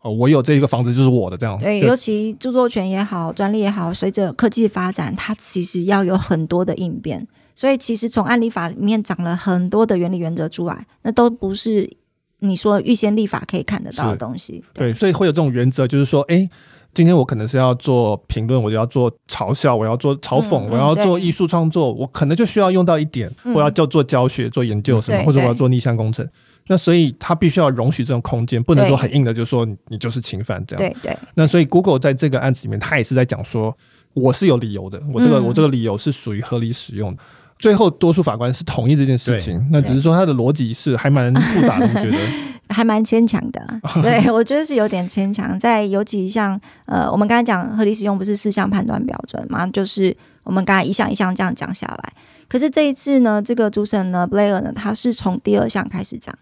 [0.01, 1.59] 哦，我有这一个房子就是我的这样。
[1.59, 11.91] 对，尤其著作权也好，专利也好，随着科技发展，它其实要有很多的应变，所以其实从案例法里面讲了很多的原理原则出来，那都不是
[12.41, 14.63] 你说预先立法可以看得到的东西。
[14.71, 16.47] 对，所以会有这种原则，就是说，哎。
[16.93, 26.27] 今天我可能是要做评论，我就要做嘲笑，我要做嘲讽，我要做艺术创作，我可能就需要用到一点，嗯、我要叫做教学、做研究什么，或者我要做逆向工程。
[26.67, 30.93] 那所以他必须要容许这种空间，不能说很硬的，就说你就是侵犯这样。
[30.93, 31.17] 对对。
[31.33, 33.75] 那所以 Google 在这个案子里面，他也是在讲说，
[34.13, 37.21] 我是有理由的，我这个、嗯、我这个理由是属于合理使用的。
[37.59, 42.17] 最后多数法官是同意这件事情，那只是说他的逻辑是还蛮复杂的，我觉得。
[42.69, 43.65] 还蛮牵强的，
[44.01, 45.59] 对，我觉得是有点牵强。
[45.59, 52.13] 在尤其像呃，我们刚才讲合理使用不是四项判断标准嘛，就是我们刚才一项一项这样讲下来。
[52.47, 56.35] 可是这一次呢，这个主审呢，Blair 呢，他是从第二项开始讲。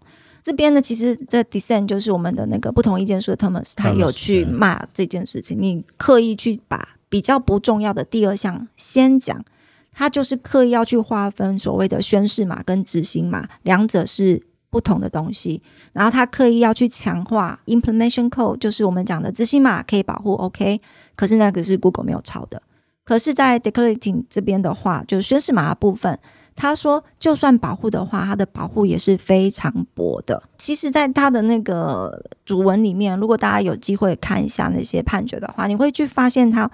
[0.43, 5.57] 这边呢，其实这 dissent 就是我们的那个不同意见书的 Thomas，他有去骂这件事情。
[5.59, 9.43] 你刻意去把比较不重要的第二项先讲，
[9.91, 14.43] 他就是刻意要去划分所谓的宣誓码跟执行码，两者是。
[14.71, 15.61] 不同的东西，
[15.93, 20.81] 然后他刻意要去强化 implementation code，就是我们讲的执行码可以保护 OK，
[21.15, 22.59] 可是那个是 Google 没有抄的。
[23.03, 26.17] 可是，在 declarative 这边的话，就是宣誓码部分，
[26.55, 30.41] 他说就算保护的话，它的保护也是非常薄的。
[30.57, 36.69] 其实，在他的那个主文里面，如果大家有机会看一下那些判决的话，你会去发现他。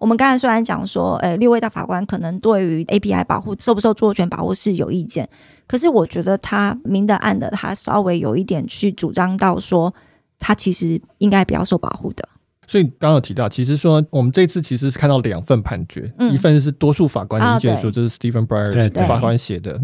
[0.00, 5.28] 我们刚才虽然讲说，诶，六位大法官可能对于 API 保护受不受著作权保护是有意见。
[5.68, 9.94] 可是我觉得他明的暗的，他稍微有一点去主张到说，
[10.38, 12.26] 他其实应该比较受保护的。
[12.66, 19.78] 所以刚刚有提到，其实说我们这次其实是看到两份判决，嗯、一份是多数法官的意见书，这、啊、是 Stephen Breyer 法官写的，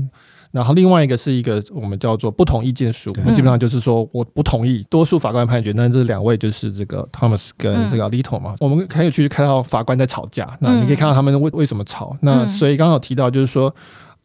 [0.50, 13.74] 然后另外一个是一个我们叫做不同意见书，我们基本上就是说我不同意多数法官的判决，那这两位就是这个 Thomas 跟这个 Alito 嘛，嗯、我们可以去看到法官在吵架，那你可以看到他们为为什么吵，嗯、那所以刚刚有提到就是说。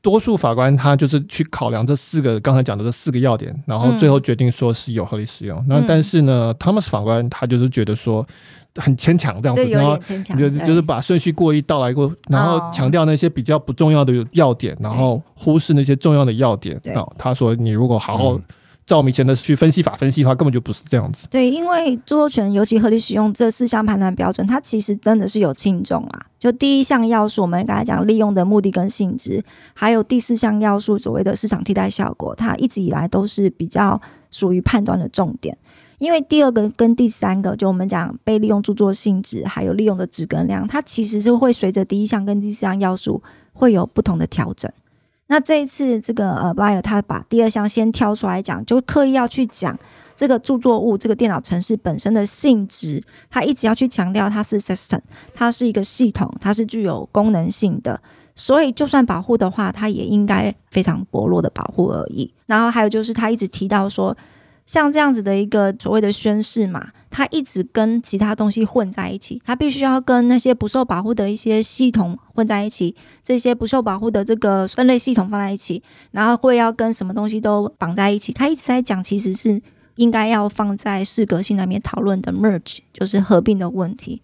[0.02, 5.64] 多数法官他就是去考量这四个刚才讲的这四个要点，然后最后决定说是有合理使用。
[5.68, 8.28] 那、嗯、但是呢，Thomas 法官他就是觉得说
[8.76, 9.98] 很牵强这样子，然后
[10.38, 16.76] 就就是把顺序过一道来过，然后强调那些比较不重要的要点，然后忽视那些重要的要点。
[16.96, 18.40] 啊，他说你如果好好。
[18.91, 21.25] 照我们以前的去分析法分析的话，根本就不是这样子。
[21.30, 26.25] 对，因为著作权尤其合理使用这四项判断标准，它其实真的是有轻重啊。
[26.38, 29.41] 就第一项要素，我们刚才讲利用的目的跟性质，
[29.73, 35.58] 还有第四项要素所谓的市场替代效果，它一直以来都是比较属于判断的重点。
[35.99, 43.23] 因为第二个跟第三个，就我们讲被利用著作性质，还有利用的质跟量，它其实是会随着第一项跟第四项要素
[43.54, 44.69] 会有不同的调整。
[45.32, 49.80] 那这一次，这个呃，Blair 他把第二项先挑出来讲，就刻意要去讲
[50.13, 55.00] 这个著作物，这个电脑程式本身的性质，他一直要去强调它是 system，
[55.34, 57.98] 它是一个系统，它是具有功能性的，
[58.36, 62.30] 所以就算保护的话，它也应该非常薄弱的保护而已。
[62.46, 64.15] 然后还有就是他一直提到说。
[64.65, 78.32] 像这样子的一个所谓的宣誓嘛，它一直跟其他东西混在一起，它必须要跟那些不受保护的一些系统混在一起，这些不受保护的这个分类系统放在一起，然后会要跟什么东西都绑在一起。
[78.32, 79.62] 他一直在讲，其实是
[79.95, 84.21] 应该要放在适格性那边讨论的 merge，就是合并的问题。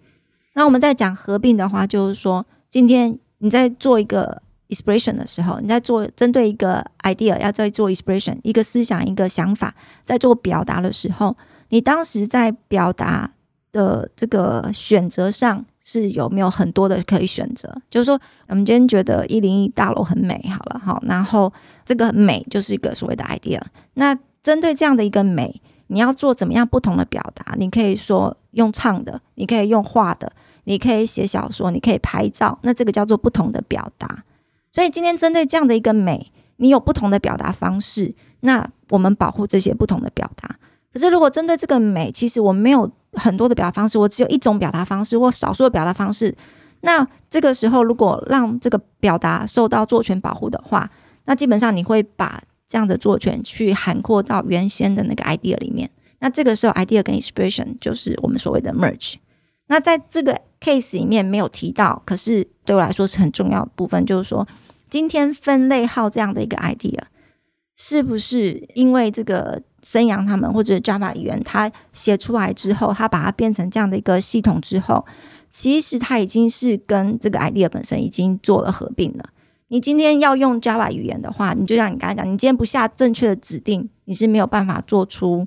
[0.54, 4.42] 那我们在讲合并的话，就是说今天你在做一个。
[4.70, 9.74] Expression 的时候，你在做针对一个 idea，要在做 expression，一个思想、一个想法，
[10.06, 11.36] 在做表达的时候，
[11.70, 13.32] 你当时在表达
[13.72, 17.74] 的这个选择上是有没有很多的可以选择。
[17.90, 21.52] 就是说，我们今天觉得一零一大楼很美，好了好，然后
[21.86, 23.62] 这个美就是一个所谓的 idea。
[23.94, 27.56] 那针对这样的一个美，你要做怎么样不同的表达？
[27.58, 30.32] 你可以说用唱的，你可以用画的，
[30.66, 34.24] 你可以写小说，你可以拍照，那这个叫做不同的表达。
[34.72, 40.58] 所以今天针对这样的一个美，你有不同的表达方式，那我们保护这些不同的表达。
[40.94, 46.36] 可是如果针对这个美，其实我没有很多的表达方式，我只有一种表达方式或少数的表达方式，
[46.82, 50.90] 那这个时候如果让这个表达受到作权保护的话，
[51.26, 59.16] 那基本上你会把这样的作权去涵括到原先的那个 idea 里面，那这个时候 idea 跟 expression 就是我们所谓的 merge。
[59.68, 64.48] 那在这个 case 里面没有提到，可是对我来说是很重要的部分，就是说
[64.90, 67.02] 今天分类号这样的一个 idea，
[67.76, 75.06] 是不是因为这个生阳他们或者 Java 语言他写出来之后，他把它变成这样的一个系统之后，
[75.52, 79.30] 其实它已经是跟这个 idea 本身已经做了合并了。
[79.70, 85.46] 你今天要用 Java 语言的话，你就像你刚才讲，你今天不下正确的指定，你是没有办法做出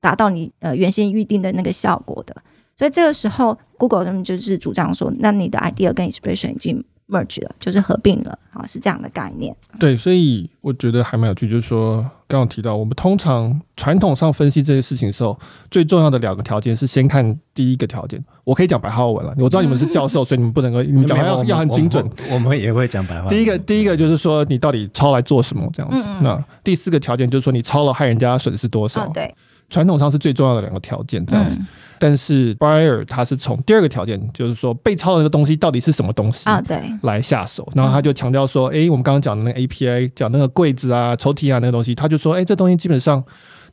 [0.00, 2.36] 达到你呃原先预定的那个效果的。
[2.76, 9.56] 所以这个时候，Google 他们就是主张说，那你的 idea 跟 inspiration 已经 merge 了，就是合并了啊，是这样的概念。
[9.78, 15.38] 对，所以我觉得还蛮有趣，就是说刚刚提到，我们通常传统上分析这些事情的时候，
[15.70, 18.22] 最重要的两个条件是先看第一个条件。
[18.44, 22.04] 我可以讲白话文了，我知道你们是教授，所以你们不能够，你们讲要要很精准。
[22.30, 23.28] 我们也会讲白话。
[23.28, 26.02] 第一个，第一个就是说你到底抄来做什么这样子。
[26.06, 29.04] 嗯嗯，那第四个条件就是说你抄了害人家损失多少？
[29.04, 29.34] 哦、对，
[29.68, 31.56] 传统上是最重要的两个条件这样子。
[31.58, 31.66] 嗯
[31.98, 36.60] 但是 Breyer 他是从第二个条件，就是说被抄的那个东西到底是什么东西啊？
[36.60, 37.66] 对，来下手。
[37.74, 43.24] 然后他就强调说，哎，我们刚刚讲的那个 API，讲那个柜子啊、抽屉啊那个东西，他就说，哎，这东西基本上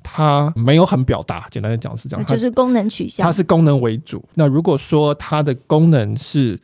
[0.01, 1.49] 它没有很表达。
[1.51, 4.23] 简单的讲是这样，就是功能取向，它是功能为主。
[4.35, 6.57] 那如果说它的功能是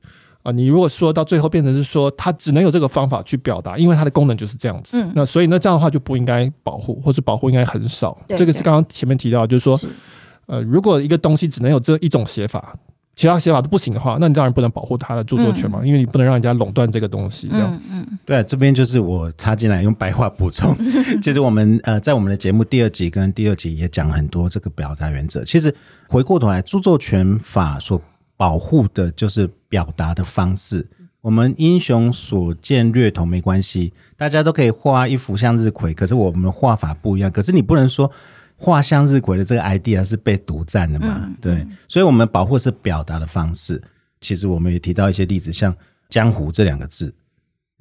[0.49, 4.97] 啊，你如果说到最后变成是说它只能有这个方法去表达，因为它的功能就是这样子。
[4.99, 8.17] 嗯，那所以那这样的话就不应该保护，或是保护应该很少。
[8.29, 9.79] 这个是刚刚前面提到，就是说。
[10.51, 12.73] 呃，如果一个东西只能有这一种写法，
[13.15, 17.47] 其他写法都不行的话，那你当然不能保护它的著作权嘛，嗯、因为你不能让人家垄断这个东西。
[17.49, 20.75] 这样，嗯嗯，对，这边就是我插进来用白话补充。
[21.21, 25.43] 其实我们呃，在我们的节目第二集跟第二集也讲很多这个表达原则。
[25.43, 25.71] 其实
[26.07, 28.01] 回过头来，著作权法所
[28.39, 30.87] 保护的就是表达的方式。
[31.19, 37.29] 我们英雄所见略同没关系，大家都可以画一幅向日葵，可是我们画法不一样。
[37.29, 38.09] 可是你不能说。
[38.61, 41.21] 画向日葵的这个 idea 是被独占的嘛？
[41.23, 43.81] 嗯、对，所以我们保护是表达的方式。
[44.19, 45.73] 其实我们也提到一些例子，像
[46.09, 47.15] “江湖”这两个字，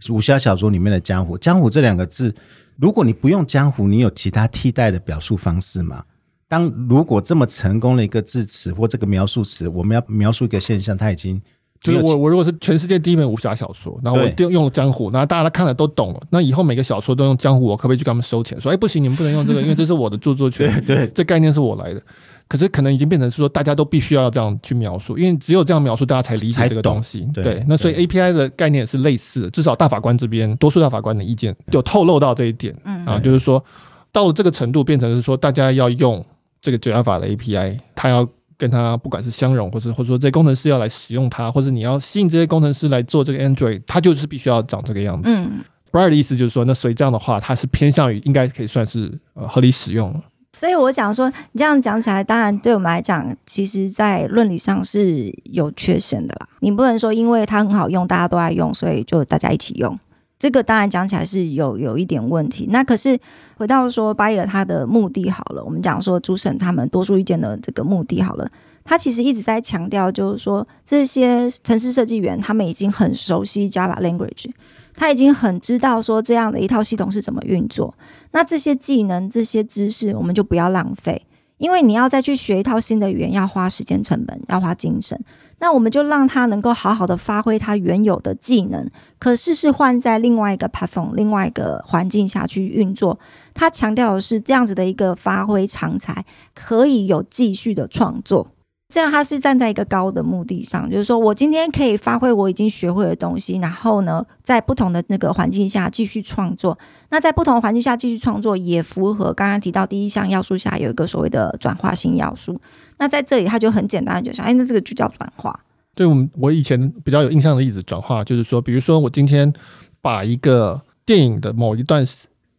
[0.08, 2.32] 武侠小说里面的“江湖”，“江湖”这两个字，
[2.76, 6.04] 如果你不用“江湖”，你有其他替代的表述方式吗？
[6.48, 11.40] 当如果这么成功的一个字词或这个描述词，我们要描述一个现象，它已经。
[11.80, 18.60] 就是我，我如果是全世界第一本武侠小说，然后我用用了江湖，然后大家看了都懂了，那以后每个小说都用江湖，我可不可以去给他们收钱？
[18.60, 22.02] 说，哎，不行，你们不能用这个，因为这是我的著作权，对，对，这概念是我来的。
[22.48, 27.28] 可是可能已经变成是说，大家都必须要这样去描述，因为只有这样描述，大家才理解这个东西。
[27.32, 33.64] 对，对，那所以 API 的概念也是类似的，至少大法官这边，多数大法官的意见就透露到这一点，嗯啊，就是说
[34.10, 36.24] 到了这个程度，变成是说大家要用
[36.60, 38.28] 这个 Java 的 API，它要。
[38.60, 45.28] 跟它不管是相容，或者或者说这些工程师要来使用它，或者你要吸引这些工程师来做这个 Android，它就是必须要长这个样子。
[45.28, 50.12] 嗯，Breyer 的意思就是说，那所以这样的话，它是偏向于应该可以算是呃合理使用。
[50.54, 56.48] 所以我想说，你这样讲起来，当然对我们来讲，其实在论理上是有缺陷的啦。
[56.58, 59.96] 你不能说因为它很好用，大家都爱用，所以就大家一起用。
[60.38, 62.68] 这个当然讲起来是有有一点问题。
[62.70, 63.18] 那可是
[63.56, 68.50] 回到说巴耶尔他的目的好了，我们讲说诸神他们多数意见的这个目的好了，
[68.84, 74.50] 他其实一直在强调，就是说这些城市设计员他们已经很熟悉 Java language，
[74.94, 77.94] 他已经很知道说这样的一套系统是怎么运作。
[78.30, 85.18] 那这些技能、这些知识，我们就不要浪费，因为你要再去学一套新的语言，要花时间成本，要花精神。
[85.60, 93.18] 那我们就让他能够好好的发挥他原有的技能，可是是换在另外一个 platform、另外一个环境下去运作。
[93.54, 98.46] 他强调的是这样子的一个发挥常才，可以有继续的创作。
[98.92, 106.78] 这样他是站在一个高的目的上，就是说我今天可以发挥我已经学会的东西，然后呢，在不同的那个环境下继续创作。
[107.10, 112.58] 那在不同环境下继续创作，也符合刚刚提到第一项要素下有一个所谓的转化性要素。
[112.96, 115.60] 那在这里他就很简单的就想，哎，那这个就叫转化。
[115.94, 119.52] 对我们，我以前比较有印象的例子，转化就是说，比如说我今天
[120.00, 122.02] 把一个电影的某一段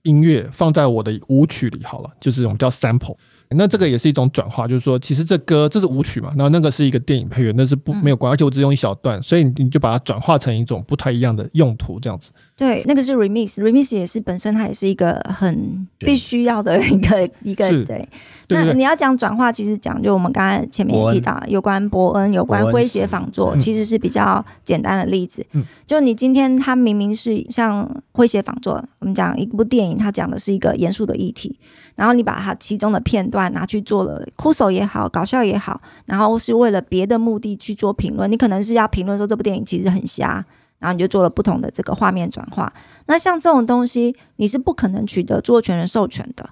[0.04, 3.16] 音乐放在我的舞曲里，好了，就是我们叫 sample。
[3.56, 12.30] 那这个也是一种转化，就是说，其实这歌这是舞曲嘛，然后那个是一个电影配乐，那是不没有关，而且我只用一小段，所以你就把它转化成一种不太一样的用途，这样子。
[12.56, 18.08] 对，那个是 remix，remix 也是本身它也是一个很必须要的一个一个对。
[18.50, 25.46] 那你要讲转化，其实讲就我们刚才前面也提到有关伯恩、有关诙谐仿作，其实是比较简单的例子。
[25.54, 31.58] 嗯，就你今天它明明是像诙谐仿作，我们讲一部电影，它讲的是一个严肃的议题，
[31.96, 40.46] 然后你把它其中的片段拿去做了哭手也好，搞笑也好，然后是为了别的目的去做评论，你可能是要评论说这部电影其实很瞎。
[40.80, 42.72] 然后你就做了不同的这个画面转化。
[43.08, 46.52] 那像这种东西，你是不可能取得著作权人授权的。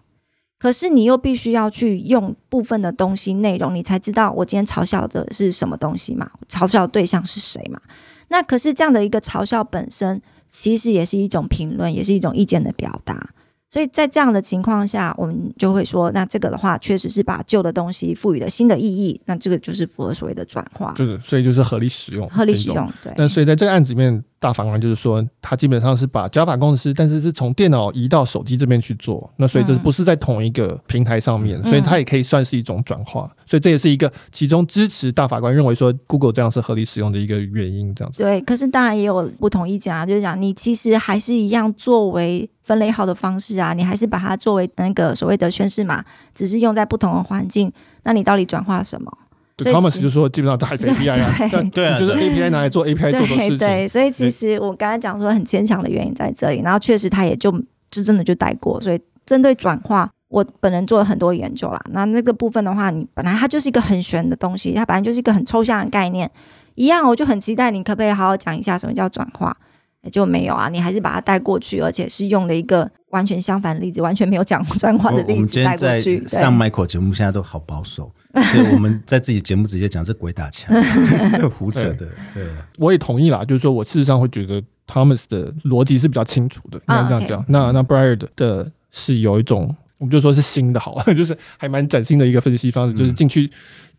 [0.60, 6.30] 可是你又必须要去用部分的东西内容，你才知道我今天嘲笑的是什么东西嘛？
[6.50, 7.80] 嘲笑的对象是谁嘛？
[8.28, 13.30] 那可是这样的一个嘲笑本身，其实也是一种评论，也是一种意见的表达。
[13.70, 20.94] 所以在这样的情况下，我们就会说，那这个的话，确实是把旧的东西赋予了新的意义，那这个就是符合所谓的转化。
[20.96, 22.92] 就是，所以就是合理使用，合理使用。
[23.04, 23.14] 对。
[23.18, 24.24] 那所以在这个案子里面。
[24.40, 38.20] 大法官就是说，他基本上是把 Java 工程师，但是是从电脑移到手机这边去做，那所以这不是在同一个平台上面，嗯、所以它也可以算是一种转化，所以这也是一个其中支持大法官认为说 Google 这样是合理使用的一个原因，这样子。
[38.20, 47.72] 对，可是当然也有不同意见啊，就是讲你其实还是一样作为分类号的方式啊，你还是把它作为那个所谓的宣示码，只是用在不同的环境，
[48.04, 49.12] 那你到底转化什么？
[49.58, 53.58] 对，Thomas 就说基本上它还是 API 啊，对，对，就是 API 拿来做 API 做的事情。
[53.58, 57.52] 对，所以其实我刚才讲说很牵强的原因在这里，然后确实它也就
[57.90, 58.80] 就真的就带过。
[58.80, 61.82] 所以针对转化，我本人做了很多研究啦。
[61.92, 66.30] 那那个部分的话，你本来它就是一个很玄的东西，它本来就是一个很抽象的概念。
[66.76, 69.58] 一样，我就很期待你可不可以好好讲一下什么叫转化？
[70.04, 76.26] 也就没有啊，你还是把它带过去，而且是用了一个完全相反的例子，完全没有讲转化的例子带过去。
[76.28, 78.12] 上 Michael 节目现在都好保守。
[78.52, 80.76] 所以我们在自己节目直接讲这鬼打墙，
[81.32, 82.08] 这胡扯的。
[82.34, 82.46] 对，
[82.78, 83.44] 我也同意啦。
[83.44, 87.40] 就是说我事实上会觉得 Thomas 的逻辑是比较清楚的，应该这样讲。
[87.40, 87.46] Oh.
[87.48, 93.50] 那那 Brier 的是有一种，我们就说是新的，好， 就是还蛮崭新的一个分析方式，就是进去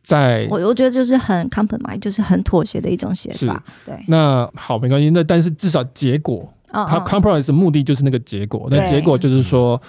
[0.04, 0.46] 在。
[0.50, 3.60] 我我觉得就是很 compromise，就是很妥协的一种写法。
[3.84, 3.98] 对。
[4.06, 5.10] 那好，没关系。
[5.10, 8.68] 那但是至少结果，它 compromise 的目的就是那个结果。
[8.70, 9.80] 那结果就是说。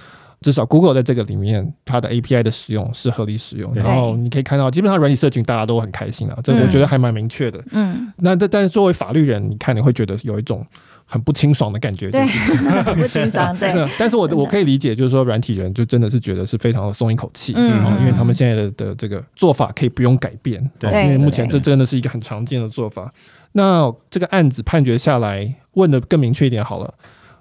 [0.41, 7.61] 至少 Google 在这个里面，它的 API 的使用是合理使用，然后你可以看到，基本上软体社群大家都很开心啊，这我觉得还蛮明确的。
[7.71, 10.65] 嗯，那但但是作为法律人，你看你会觉得有一种
[11.05, 12.25] 很不清爽的感觉，对，
[12.95, 13.73] 不清爽，对。
[13.99, 23.11] 但是我我可以理解，就是说软体人就真的是觉得是非常的松一口气，嗯，因为他们现在的的这个做法可以不用改变，对，因为目前这真的是一个很常见的做法。
[23.51, 26.93] 那这个案子判决下来，问的更明确一点好了。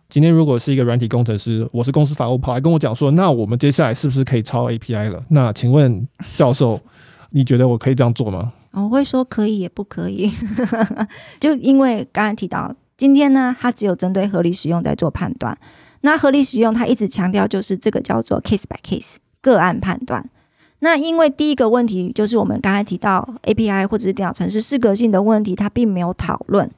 [0.08, 5.22] 今天如果是一个软体工程师，我是公司法务，跑来跟我讲说，那我们接下来是不是可以抄 API 了？
[5.28, 6.80] 那请问教授，
[7.28, 8.50] 你觉得我可以这样做吗？
[8.72, 10.32] 我会说可以也不可以，
[11.38, 15.58] 就因为刚才提到，今天呢，它只有针对合理使用在做判断。
[16.00, 20.30] 那合理使用，它一直强调就是这个叫做 case by case 个案判断。
[20.78, 26.70] 那因为第一个问题就是我们刚才提到 API 或者是电脑程式适格性的问题，它并没有讨论。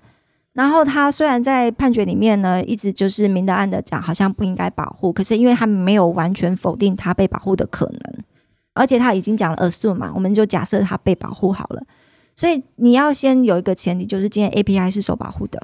[0.52, 8.24] 然后他虽然在判决里面呢，一直就是明的暗的讲，好像不应该保护，可是因为他没有完全否定他被保护的可能，
[8.74, 11.82] 而且他已经讲了 assume 嘛，我们就假设他被保护好了。
[12.34, 15.62] 所以你要先有一个前提，就是今天 API 是受保护的。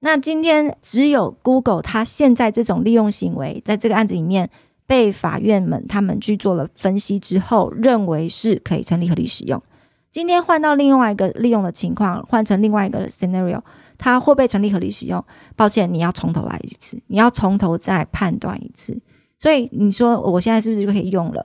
[0.00, 4.48] 那今天只有 Google，它现在这种利用行为，在这个案子里面
[4.86, 9.60] 被法院们他们去做了分析之后，认为是可以成立合理使用。
[10.12, 13.60] 今天换到另外一个利用的情况，换成另外一个 scenario。
[13.98, 15.24] 它会不会成立合理使用？
[15.56, 18.98] 抱歉，你要从头来一次，你要从头再判断一次。
[19.38, 21.44] 所以你说我现在是不是就可以用了？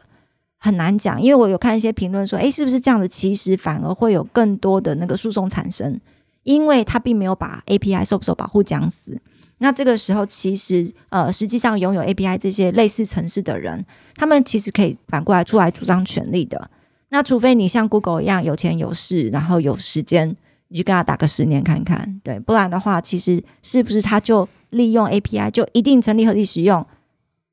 [0.58, 3.08] 很难讲，因为我有看一些评论说，诶，是不是这样子？
[3.08, 6.00] 其实反而会有更多的那个诉讼产生，
[6.44, 9.20] 因为它并没有把 API 受不受保护讲死。
[9.60, 13.86] 那这个时候，其实呃，实际上拥有 API 这些类似城市的人，
[14.16, 16.70] 他们其实可以反过来出来主张权利的。
[17.10, 20.36] 那除非你像 Google 一样有钱有势，然后有时间。
[20.70, 26.86] 你就跟他打个十年看看，对，不然的话，其实是不是他就利用 API 就一定成立合理使用？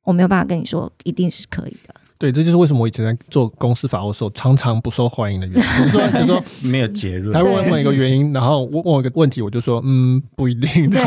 [0.05, 1.94] 我没有办法跟你说一定是可以的。
[2.18, 5.62] 对，这就是为什么我以前在做公司法务的时候常常不受欢迎的原因。
[6.12, 10.88] 比 如说， 没有结论，他问问一个原因，然后问问我一个问题，我就说嗯，不一定。
[10.88, 11.02] 对，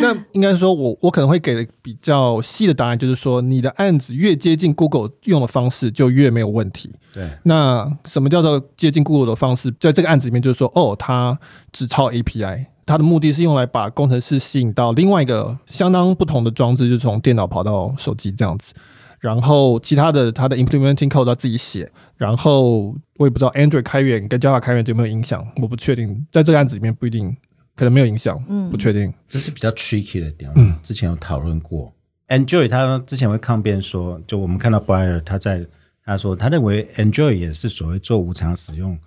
[0.00, 6.90] 那应该说我我可能会给的比较细的答案，就是说你的案子越接近 Google 用的方式，就越没有问题。
[7.12, 9.70] 对，那什么叫做接近 Google 的方式？
[9.78, 11.38] 在这个案子里面，就是说哦，它
[11.70, 18.72] 只抄 API，它的目的是用来把工程师吸引到另外一个相当不同的装置，就是从电脑跑到手机这样子。
[19.20, 27.36] 然后其他的它的 implementing code 要自己写，然后我也不知道 Android 开源跟 Java 开源有没有影响，我不确定，在这个案子里面不一定，
[27.76, 31.92] 可能没有影响，嗯，不确定，这是比较 tricky 的点，嗯，之前有讨论过
[32.28, 35.66] ，Enjoy 他之前会抗辩说，就我们看到 Briar 他在
[36.04, 38.98] 他说他认为 Enjoy 也是所谓做无偿使用。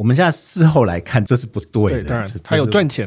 [0.00, 2.00] 我们现在事后来看，这是不对的。
[2.00, 3.06] 对，当然，他有赚钱，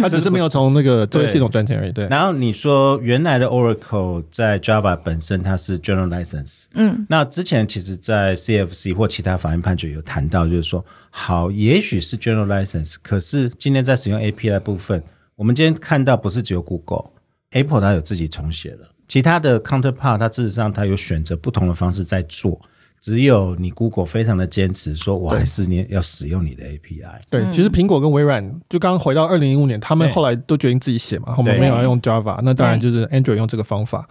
[0.00, 1.92] 他 只是没有从那个这个系统赚钱而已。
[1.92, 2.06] 对。
[2.08, 15.02] 然后你说原来的 Oracle 在 Java 本身它是 General License，嗯，那之前其实，在 CFC 或其他法院判决有谈到，就是说，好，也许是 General License，可是今天在使用 API 部分，
[15.36, 22.58] 我们今天看到不是只有 Google，Apple 它有自己重写了，其他的 Counterpart 它事实上它有选择不同的方式在做。
[23.00, 27.20] 只有你 Google 非常的坚持，说我还是你要使用你的 API。
[27.30, 34.08] 对，其实苹果跟微软就刚刚回到二零一五年，他们后来都决定自己写嘛，我们没有要用 Java，那当然就是 Android 用这个方法。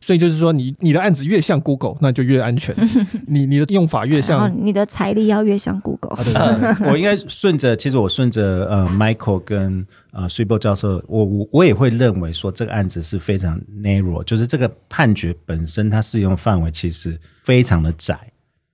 [0.00, 2.74] 所以就是说，你你的案子越像 Google，那就越安全。
[3.26, 6.12] 你你的用法越像，你的财力要越像 Google。
[6.16, 18.18] 啊、对对对 我应该顺着，其实我顺着呃，Michael 跟呃 Szabo 教授，我我我也会认为说这个案子是非常 narrow，就是这个判决本身它适用范围其实非常的窄。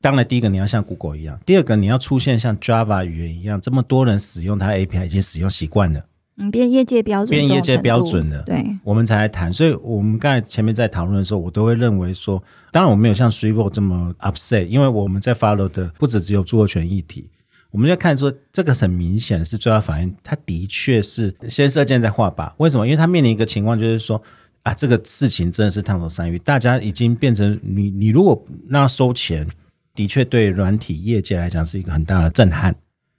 [0.01, 6.05] 当然，第一个你要像 Google 一样，第二个你要出现像 Java 语言一样，这么多人使用它的 API 已经使用习惯了。
[6.37, 9.53] 嗯，变业界标准，变业界标准了，对，我们才来谈。
[9.53, 17.29] 所以，我们刚才前面在讨论的时候，我都会认为说，当然我没有像 Szabo 这么 upset，因为我们在 follow 的不止只有著作权议题，
[17.71, 22.53] 我们就看说这个很明显是最大反应，它的确是先射箭再画靶。
[22.57, 22.85] 为什么？
[22.85, 24.21] 因为它面临一个情况，就是说
[24.65, 29.47] 啊，这个事情真的是烫手山芋，大家已经变成你，你如果那收钱，
[29.95, 32.75] 的确对软体业界来讲是一个很大的震撼。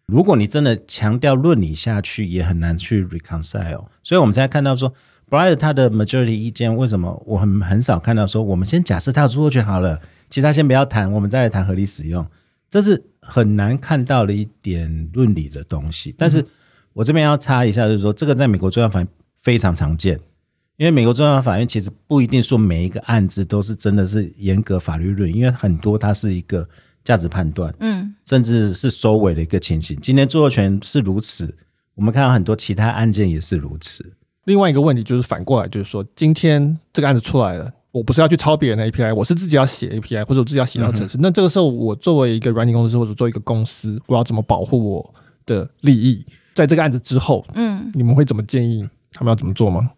[0.08, 3.86] 如果你真的强调论理下去，也很难去 reconcile。
[4.04, 4.94] 所以，我们才看到说
[5.30, 10.00] ，Brian 他的 majority 意见为什么我很很少看到说，我们先假设他有著作权好了，
[10.30, 12.24] 其他先不要谈，我们再来谈合理使用，
[12.70, 16.14] 这是很难看到的一点论理的东西。
[16.16, 16.46] 但是
[16.94, 19.08] 我这边要插一下，就是说，这个在美国最高法院
[19.42, 20.20] 非常常见，
[20.78, 26.70] 因为美国最高法院其实不一定说每一个案子都是真的是严格法律论，因为很多它是一个。
[27.06, 29.98] 价值判断，嗯，甚至是收尾的一个情形。
[30.02, 31.56] 今天著作权是如此，
[31.94, 34.04] 我们看到很多其他案件也是如此。
[34.46, 41.18] 另外一个问题就是反过来，就是说，今天这个案子出来了，我不是要去抄别人的 API，我是自己要写 API，或者我自己要写到程式。
[41.18, 46.26] 嗯、那这个时候，我作为一个软体公司或者作为一个公司，我要怎么保护我的利益？
[46.54, 49.92] 在这个案子之后，嗯，你们会怎么建议他们要怎么做吗？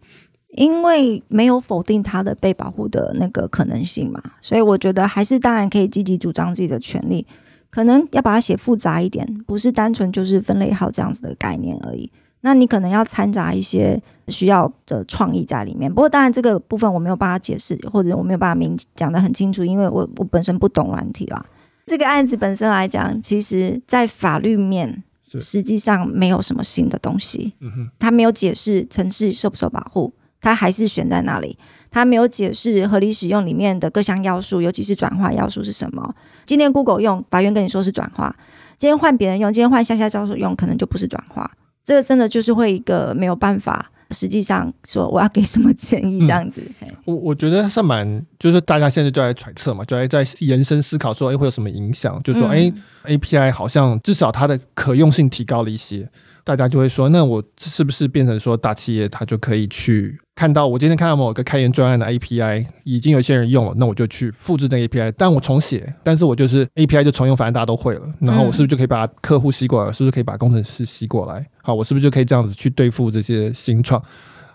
[0.50, 7.26] 因为没有否定他的被保护的那个可能性嘛，所以我觉得还是当然可以积极主张自己的权利，
[7.70, 12.10] 可能要把它写复杂一点，不是单纯就是分类号这样子的概念而已。
[12.40, 15.92] 那你可能要掺杂一些需要的创意在里面。
[15.92, 21.44] 不过当然这个部分我没有办法解释，或者我没有办法明讲得很清楚，因为我我本身不懂软体啦。
[21.86, 25.02] 这个案子本身来讲，其实在法律面
[25.40, 30.12] 实际上没有什么新的东西，嗯哼，他没有解释城市受不受保护。
[30.40, 31.58] 它还是悬在那里，
[31.90, 36.14] 它没有解释合理使用里面的各项要素，尤其是转化要素是什么。
[36.46, 38.30] 今天 Google 用，法院跟你说是转化；
[38.76, 41.50] 今天换别人用，今天换夏夏教授用，可能就不是转化。
[41.84, 46.62] 这个真的就是会一个没有办法，实际上说我要给什么建议这样子。
[46.80, 52.22] 嗯、我我觉得是蛮，就是大家现在就在揣测嘛，就在在延伸思考说，哎，会有什么影响？
[52.22, 52.70] 就是说，哎、
[53.04, 56.08] 嗯、，API 好像至少它的可用性提高了一些。
[56.48, 69.92] 大家就会说，那我是不是变成说大企业它就可以去看到我今天看到某个开源专案的 API 已经有些人用了，那我就去复制这个 API，但我重写，但是我就是 API 就重用，反正大家都会了，然后我是不是就可以把客户吸过来？
[69.92, 71.46] 是不是可以把工程师吸过来？
[71.60, 74.02] 好，我是不是就可以这样子去对付这些新创？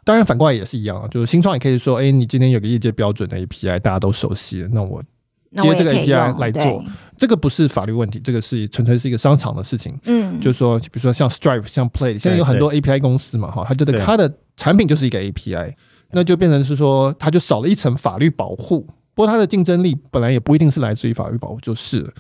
[0.03, 4.99] 当然反过来也是一样啊，就是新创也可以说，哎，你今天有个业界标准的 API，大家都熟悉了，那我。
[5.61, 6.83] 接这个 API 来做，
[7.17, 9.97] 这个不是法律问题，这个是纯粹是一个商场的事情。
[10.05, 15.73] 嗯，就是说，比如说像 Stripe、像 Play，现在有很多 API 公司嘛，哈，它觉得它的产品就是一个 API，
[16.11, 18.81] 那就变成是说，它就少了一层法律保护。
[19.13, 22.11] 不过它的竞争力本来也不一定是来自于法律保护，就是了，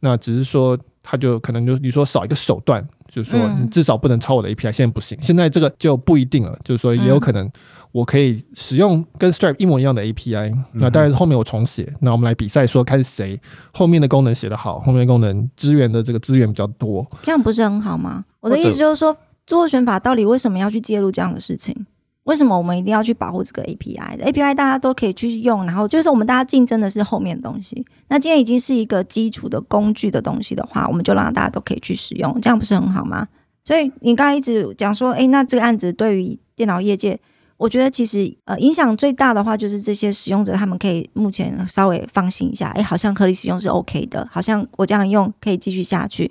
[0.00, 2.86] 那只是说，它就可能就你说少一个手段。
[3.14, 5.18] 就是说，你至少不能抄我的 API，现在不行。
[5.20, 6.58] 现在这个就不一定了。
[6.64, 7.46] 就是说，也有可能
[7.92, 10.52] 我可以使用跟 Stripe 一模一样的 API。
[10.72, 11.92] 那当然是后面我重写。
[12.00, 13.40] 那我们来比赛，说看谁
[13.72, 17.06] 后面的功能写得好，后面的功能支援的这个资源比较多。
[17.22, 18.24] 这样不是很好吗？
[18.40, 19.12] 我的意思就是说，
[19.46, 21.86] 著作权法到底为什么要去介入这样的事情？
[22.24, 27.84] 为什么我们一定要去保护这个 API？API 大家都可以去用，然后就是我们大家竞争的是后面的东西。
[28.08, 33.26] 那今天已经是一个基础的工具的东西的话，我们就让大家都可以去使用，这样不是很好吗？
[33.64, 37.18] 所以你刚才一直讲说，诶，那这个案子对于电脑业界，
[37.62, 46.28] 我觉得其实呃影响最大的话，就是这些使用者他们可以目前稍微放心一下，哎，好像合理使用是 OK 的，好像我这样用可以继续下去。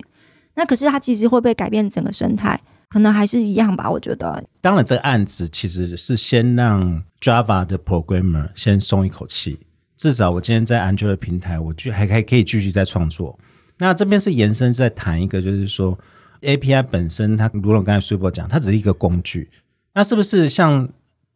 [0.54, 2.60] 那可是它其实会不会改变整个生态？
[2.90, 4.44] 可能还是一样吧，我觉得。
[4.60, 9.58] 当然，这个案子其实是先让 Java 的 programmer 先松一口气，
[9.96, 13.38] 至少我今天在 Android 平台，我就还还可以继续在创作。
[13.78, 15.98] 那这边是延伸在谈一个，就是说
[16.42, 19.48] API 本身，它如同刚才 Super 讲，它只是一个工具。
[19.94, 20.86] 那是不是像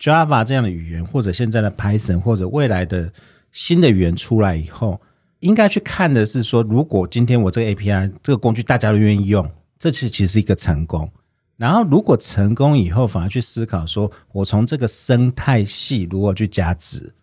[0.00, 3.12] Java 这样的语言，或者现在的 Python，或者未来的
[3.52, 5.00] 新的语言出来以后，
[5.40, 11.10] 应该去看的是说，如果今天我这个 API 这个工具大家都愿意用，这其实是一个成功。
[11.56, 17.14] 然后如果成功以后，反而去思考说，我从这个生态系如何去加值，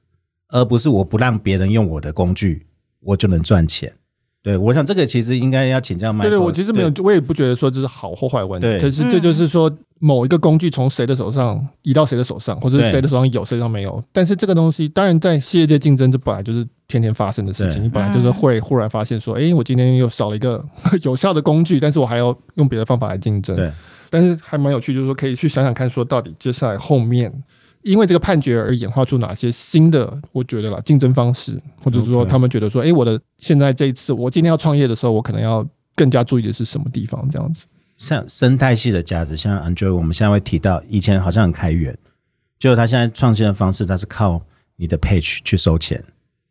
[0.48, 2.66] 而不是我不让别人用我的工具，
[3.00, 3.94] 我就能赚钱。
[4.44, 6.22] 对，我想这个其实应该要请教 Michael。
[6.24, 8.68] 对对，我其实没有，我也不觉得说这是好或坏问题。
[8.68, 14.04] 对，就是这就是说某一个工具从谁的手上移到谁的手上，或者是谁的手上有，谁手上没有。
[14.12, 17.82] 但是这个东西，当然在世界竞争，这本来就是天天发生的事情。
[17.82, 20.62] 你本来就是会忽然发现说，哎，我今天又少了一个
[21.04, 23.56] 有效的工具，但是我还要用别的方法来竞争。
[23.56, 23.72] 对，
[24.10, 27.32] 但是还蛮有趣，就是说可以去想想看，说到底接下来后面。
[27.84, 37.28] 因为这个判决而演化出哪些新的，我觉得啦，竞争方式，或者是说他们觉得说，哎、欸，我的现在这一次，我今天要创业的时候，我可能要更加注意的是什么地方？
[37.30, 37.66] 这样子，
[37.98, 41.98] 像生态系的价值，像 Android，我们现在会提到，以前好像很开源，
[42.58, 44.42] 就是他现在创新的方式，他是靠
[44.76, 46.04] 你的 page 去收钱，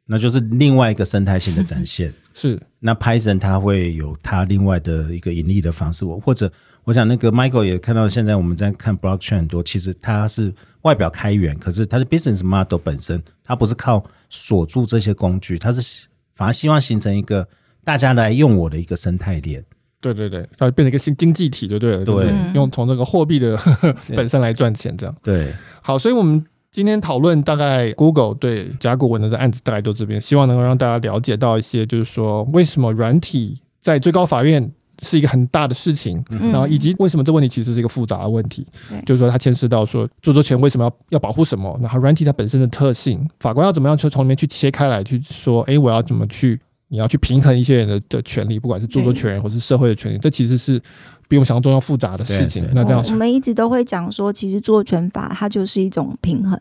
[0.07, 2.13] 那就是另外一个生态性的展现。
[2.35, 6.51] 是，那 Python 它会有它另外的一个盈利的方式，我或者
[6.85, 10.53] 我想那个 Michael 也看到，现在我们在看 Blockchain 很多，其实它是。
[10.83, 17.47] 外表开源，可是它的 business model 本身，它不是靠锁住这些工具，它是反而希望形成一个
[17.85, 19.65] 大家来用我的一个生态链。
[20.01, 25.15] 对对对，它变成一个新经济体就，对了对，就是、用从这个货币的呵呵 本身来赚钱，这样。
[25.23, 34.69] 对，好，所以我们今天讨论大概 Google 对甲骨文的案子，大概就这边，希望能够让大家了解到一些，就是说为什么软体在最高法院。
[35.03, 50.81] 是一个很大的事情，然后以及为什么这问题其实是一个复杂的问题，嗯、就是说它牵涉到说著作权为什么要要保护什么，然后软体它本身的特性，法官要怎么样去从里面去切开来去说，哎，我要怎么去，你要去平衡一些人的的权利，不管是著作权或是社会的权利，这其实是
[51.29, 52.67] 比我们想象中要复杂的事情。
[52.73, 56.59] 那这样，我们一直都会讲说，其实著作权法它就是一种平衡，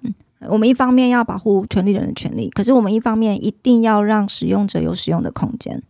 [0.48, 5.82] 我们一方面要保护权利人的权利，可是我们一方面一定要让使用者有使用的空间。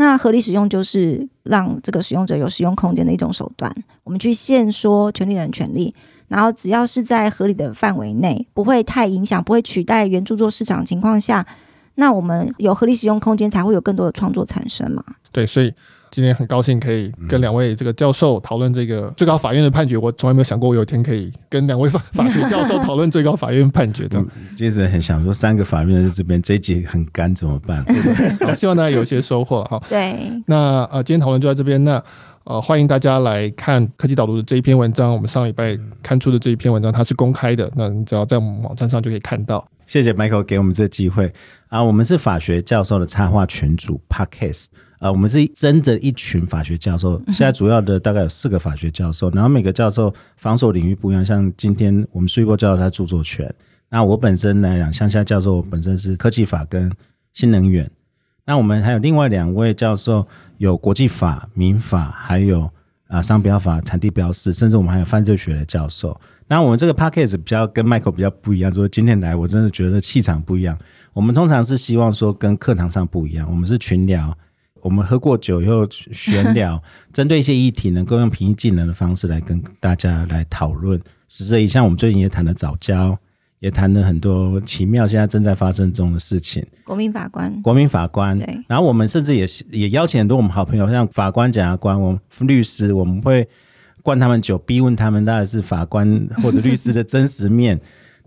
[0.00, 3.72] 那合理使用就是让这个使用者有使用空间的一种手段。
[4.04, 5.92] 我们去限缩权利人权利，
[6.28, 11.44] 然后只要是在合理的范围内，不会太影响，不会取代原著作市场情况下，
[11.96, 15.04] 那我们有合理使用空间，才会有更多的创作产生嘛。
[15.32, 15.74] 对，所以。
[16.10, 19.96] 今天很高兴可以跟两位这个教授讨论这个最高法院的判决。
[19.96, 24.22] 我从来没有想过我有一天可以跟两位法法学教授讨论最高法院判决的。
[24.56, 27.84] 接着很想说，三个法院在这边这一集很干怎么办？
[28.40, 29.80] 好，希望大家有些收获哈。
[29.88, 30.16] 对。
[30.46, 31.82] 那呃，今天讨论就在这边。
[31.84, 32.02] 那
[32.44, 35.12] 呃，欢迎大家来看科技导读的这一篇文章。
[35.12, 37.70] 我们上礼拜刊出的这一篇文章，它是公开的。
[37.76, 39.62] 那你只要在我们网站上就可以看到。
[39.86, 41.32] 谢谢 Michael 给我们这个机会
[41.68, 41.82] 啊！
[41.82, 44.66] 我们是法学教授的插画群组 Podcast
[44.98, 47.20] 啊，我们是真的一群法学教授。
[47.26, 51.24] 现在主要的大概有四个法学教授，然后每个教授防守领域不一样。
[51.24, 53.52] 像今天我们苏一波教授他著作权，
[53.88, 56.90] 那我本身来讲，向下教授我本身是科技法跟
[57.32, 57.88] 新能源。
[58.44, 60.26] 那我们还有另外两位教授，
[60.56, 62.68] 有国际法、民法，还有
[63.06, 66.18] 啊商标法、产地标示，甚至我们还有犯罪学的教授。
[66.48, 70.78] 那我们这个 podcast 比较跟 Michael 比较不一样，说今天来我真的觉得气场不一样。
[71.12, 74.34] 我们通常是希望说跟课堂上不一样，我们是群聊，
[74.80, 81.00] 我们喝过酒以后闲聊， 针对一些议题能够用平易近人的方式来跟大家来讨论。
[81.28, 83.18] 实际上，像我们最近也谈了早教，
[83.60, 86.66] 也谈了很多奇妙现在正在发生中的事情。
[86.84, 88.58] 国民法官，国民法官，对。
[88.66, 93.48] 然后我们甚至也也邀请很多我们好朋友，像法官、检察官、我们律师，我们会。
[94.00, 97.78] 灌他们酒，逼问他们到底是法官或者律师的真实面。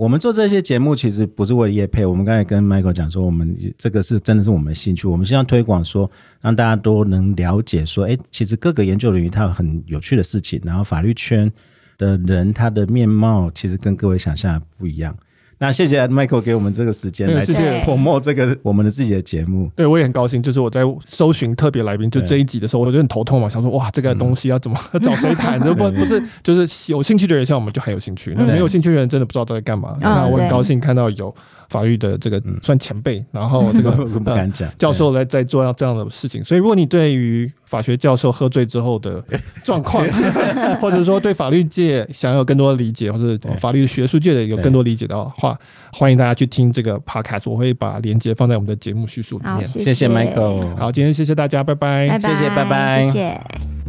[0.01, 2.03] 我们做这些节目其实不是为了业配。
[2.03, 5.07] 我们刚才跟 Michael 讲说，我们这个是真的是我们的兴趣。
[5.07, 6.09] 我们希望推广说，
[6.41, 10.59] 让大家都能了解说，哎，其实各个研究领域它有很有趣的事情。
[10.63, 11.51] 然后法律圈
[11.99, 15.15] 的人他的面貌其实跟各位想象不一样。
[15.61, 19.69] 那谢谢 Michael 给我们这个时间来谢谢 promote 这个我们的自己的节目。
[19.75, 25.59] 对，我也很高兴，就是我在搜寻特别来宾就这一集的时候，我就很头痛嘛，想说哇，这个东西要怎么找谁谈？
[25.61, 29.95] 不不是，就是有兴趣的人像我们就很有兴趣，那没有兴趣的人真的不知道在干嘛。
[30.01, 31.33] 那我很高兴看到有。
[31.71, 34.69] 法律的这个算前辈， 然后这个不敢讲。
[34.77, 39.23] 教授来在做这样的事情，所以如果你对于法学教授喝醉之后的
[39.63, 40.05] 状况，
[40.81, 45.57] 或者说对法律界想要有更多的理解，或者法律学术界的有更多理解的话，
[45.93, 49.65] 欢迎大家去听这个 podcast，我会把链接放在我们的节目叙述里面。
[49.65, 50.09] 谢谢。
[50.09, 53.80] Michael，好，今天谢谢大家，拜拜，谢谢，拜拜，谢谢。